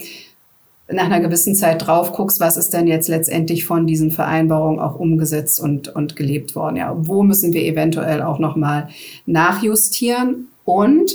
[0.92, 4.96] nach einer gewissen Zeit drauf guckst, was ist denn jetzt letztendlich von diesen Vereinbarungen auch
[4.96, 6.76] umgesetzt und, und gelebt worden.
[6.76, 8.88] Ja, wo müssen wir eventuell auch nochmal
[9.26, 11.12] nachjustieren und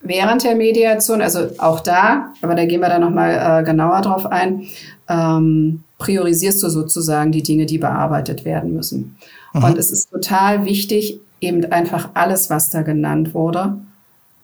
[0.00, 4.26] während der Mediation, also auch da, aber da gehen wir dann nochmal äh, genauer drauf
[4.26, 4.66] ein,
[5.08, 9.16] ähm, priorisierst du sozusagen die Dinge, die bearbeitet werden müssen.
[9.52, 9.64] Mhm.
[9.64, 13.78] Und es ist total wichtig, eben einfach alles, was da genannt wurde,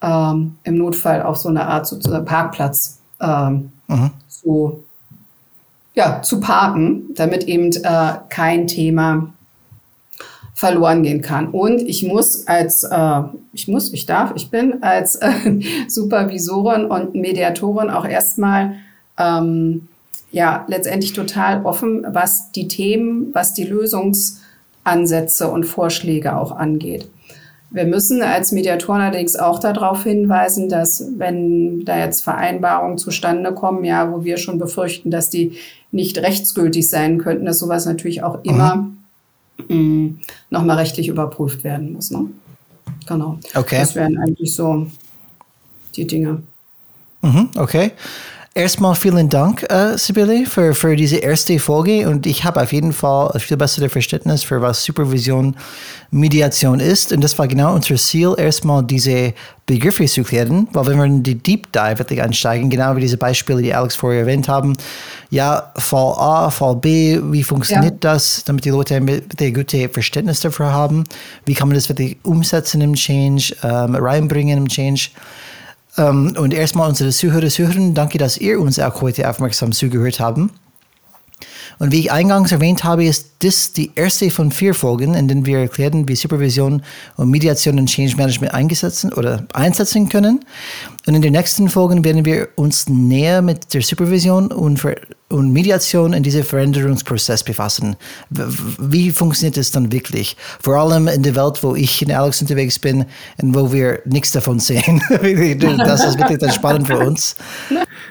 [0.01, 4.11] ähm, im Notfall auf so eine Art sozusagen Parkplatz ähm, mhm.
[4.27, 4.83] zu,
[5.95, 9.33] ja, zu parken, damit eben äh, kein Thema
[10.53, 11.49] verloren gehen kann.
[11.49, 13.21] Und ich muss als, äh,
[13.53, 15.31] ich muss, ich darf, ich bin als äh,
[15.87, 18.75] Supervisorin und Mediatorin auch erstmal
[19.17, 19.87] ähm,
[20.31, 27.07] ja letztendlich total offen, was die Themen, was die Lösungsansätze und Vorschläge auch angeht.
[27.73, 33.83] Wir müssen als Mediatoren allerdings auch darauf hinweisen, dass wenn da jetzt Vereinbarungen zustande kommen,
[33.83, 35.57] ja, wo wir schon befürchten, dass die
[35.91, 38.91] nicht rechtsgültig sein könnten, dass sowas natürlich auch immer
[39.67, 40.19] mhm.
[40.51, 42.11] nochmal rechtlich überprüft werden muss.
[42.11, 42.27] Ne?
[43.07, 43.39] Genau.
[43.55, 43.79] Okay.
[43.79, 44.85] Das wären eigentlich so
[45.95, 46.43] die Dinge.
[47.23, 47.91] Mhm, okay.
[48.55, 52.07] Erstmal vielen Dank, äh, Sibylle, für, für diese erste Folge.
[52.07, 55.55] Und ich habe auf jeden Fall viel besseres Verständnis für was Supervision,
[56.11, 57.11] Mediation ist.
[57.11, 59.33] Und das war genau unser Ziel, erstmal diese
[59.65, 60.67] Begriffe zu klären.
[60.71, 63.95] Weil wenn wir in die Deep Dive wirklich einsteigen, genau wie diese Beispiele, die Alex
[63.95, 64.77] vorher erwähnt haben,
[65.31, 68.11] ja, Fall A, Fall B, wie funktioniert ja.
[68.11, 71.05] das, damit die Leute ein gutes Verständnis dafür haben?
[71.47, 75.09] Wie kann man das wirklich umsetzen im Change, ähm, reinbringen im Change?
[75.97, 80.51] Ähm, und erstmal unsere Zuhörer, Zuhörerinnen, danke, dass ihr uns auch heute aufmerksam zugehört haben.
[81.79, 85.45] Und wie ich eingangs erwähnt habe, ist das die erste von vier Folgen, in denen
[85.45, 86.83] wir erklären, wie Supervision
[87.17, 90.45] und Mediation und Change Management eingesetzt oder einsetzen können.
[91.05, 94.81] Und in den nächsten Folgen werden wir uns näher mit der Supervision und,
[95.29, 97.97] und Mediation in diesem Veränderungsprozess befassen.
[98.29, 100.37] Wie funktioniert es dann wirklich?
[100.61, 103.05] Vor allem in der Welt, wo ich in Alex unterwegs bin
[103.41, 105.01] und wo wir nichts davon sehen.
[105.09, 107.35] das ist wirklich dann spannend für uns.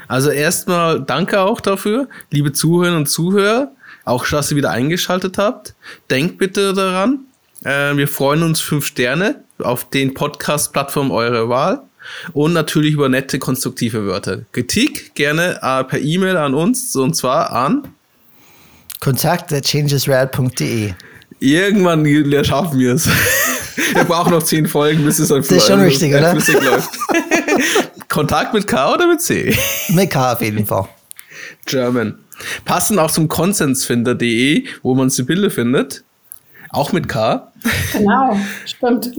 [0.07, 3.73] Also erstmal danke auch dafür, liebe Zuhörerinnen und Zuhörer,
[4.05, 5.75] auch dass ihr wieder eingeschaltet habt.
[6.11, 7.21] Denkt bitte daran,
[7.65, 11.83] äh, wir freuen uns fünf Sterne auf den Podcast-Plattformen eurer Wahl
[12.33, 14.43] und natürlich über nette, konstruktive Wörter.
[14.53, 17.89] Kritik gerne äh, per E-Mail an uns, und zwar an
[19.01, 20.95] kontakt.changesrad.de
[21.41, 22.05] Irgendwann
[22.45, 23.09] schaffen wir es.
[23.95, 26.35] wir brauchen noch zehn Folgen, bis es dann Das ist schon richtig, oder?
[26.35, 26.91] läuft.
[28.09, 29.57] Kontakt mit K oder mit C?
[29.89, 30.89] Mit K auf jeden Fall.
[31.67, 32.19] German.
[32.65, 36.05] Passend auch zum konsensfinder.de, wo man Sibylle findet.
[36.73, 37.53] Auch mit K.
[37.93, 39.13] Genau, stimmt.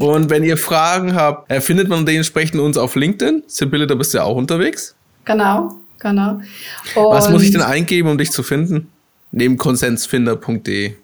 [0.00, 3.44] Und wenn ihr Fragen habt, äh, findet man dementsprechend uns auf LinkedIn.
[3.46, 4.96] Sibylle, da bist du ja auch unterwegs.
[5.24, 6.40] Genau, genau.
[6.94, 8.90] Und Was muss ich denn eingeben, um dich zu finden?
[9.30, 10.94] Neben konsensfinder.de.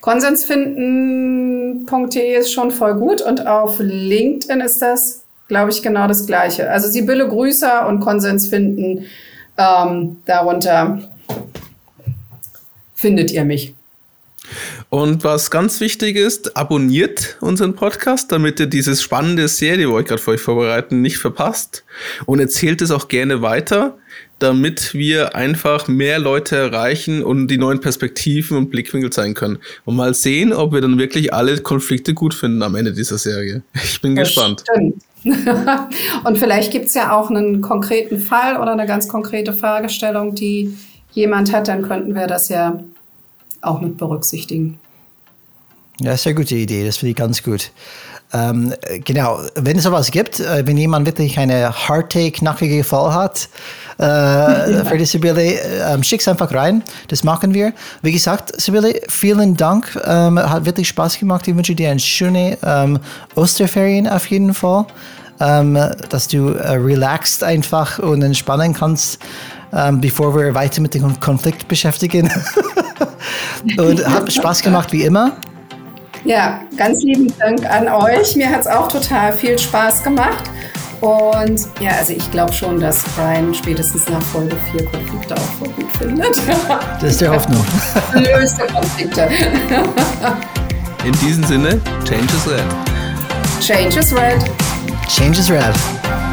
[0.00, 6.70] Konsensfinden.de ist schon voll gut und auf LinkedIn ist das glaube ich, genau das Gleiche.
[6.70, 9.06] Also Sibylle Grüßer und Konsens finden,
[9.56, 11.00] ähm, darunter
[12.94, 13.74] findet ihr mich.
[14.90, 20.06] Und was ganz wichtig ist, abonniert unseren Podcast, damit ihr dieses spannende Serie, wo ich
[20.06, 21.84] gerade für euch vorbereiten, nicht verpasst.
[22.26, 23.96] Und erzählt es auch gerne weiter,
[24.38, 29.58] damit wir einfach mehr Leute erreichen und die neuen Perspektiven und Blickwinkel zeigen können.
[29.84, 33.62] Und mal sehen, ob wir dann wirklich alle Konflikte gut finden am Ende dieser Serie.
[33.74, 34.64] Ich bin das gespannt.
[34.70, 35.02] Stimmt.
[36.24, 40.76] und vielleicht gibt es ja auch einen konkreten Fall oder eine ganz konkrete Fragestellung, die
[41.12, 42.80] jemand hat, dann könnten wir das ja
[43.60, 44.78] auch mit berücksichtigen.
[46.00, 47.72] Ja, sehr gute Idee, das finde ich ganz gut.
[48.32, 53.48] Ähm, genau, wenn es sowas gibt, äh, wenn jemand wirklich eine harte, knackige Fall hat
[53.96, 56.82] äh, für die Sibylle, äh, es einfach rein.
[57.08, 57.72] Das machen wir.
[58.02, 59.98] Wie gesagt, Sibylle, vielen Dank.
[60.04, 61.48] Ähm, hat wirklich Spaß gemacht.
[61.48, 62.98] Ich wünsche dir eine schöne ähm,
[63.34, 64.86] Osterferien auf jeden Fall.
[65.40, 65.78] Ähm,
[66.08, 69.20] dass du äh, relaxed einfach und entspannen kannst,
[69.72, 72.30] ähm, bevor wir weiter mit dem Konflikt beschäftigen.
[73.78, 75.36] und hat Spaß gemacht wie immer.
[76.24, 78.36] Ja, ganz lieben Dank an euch.
[78.36, 80.44] Mir hat es auch total viel Spaß gemacht.
[81.00, 85.68] Und ja, also ich glaube schon, dass Brian spätestens nach Folge 4 Konflikte auch voll
[85.68, 86.40] gut findet.
[87.00, 87.64] Das ist die Hoffnung.
[88.14, 89.28] Löste Konflikte.
[91.04, 92.64] In diesem Sinne, Change is Red.
[93.60, 94.44] Change is Red.
[95.08, 96.27] Change is Red.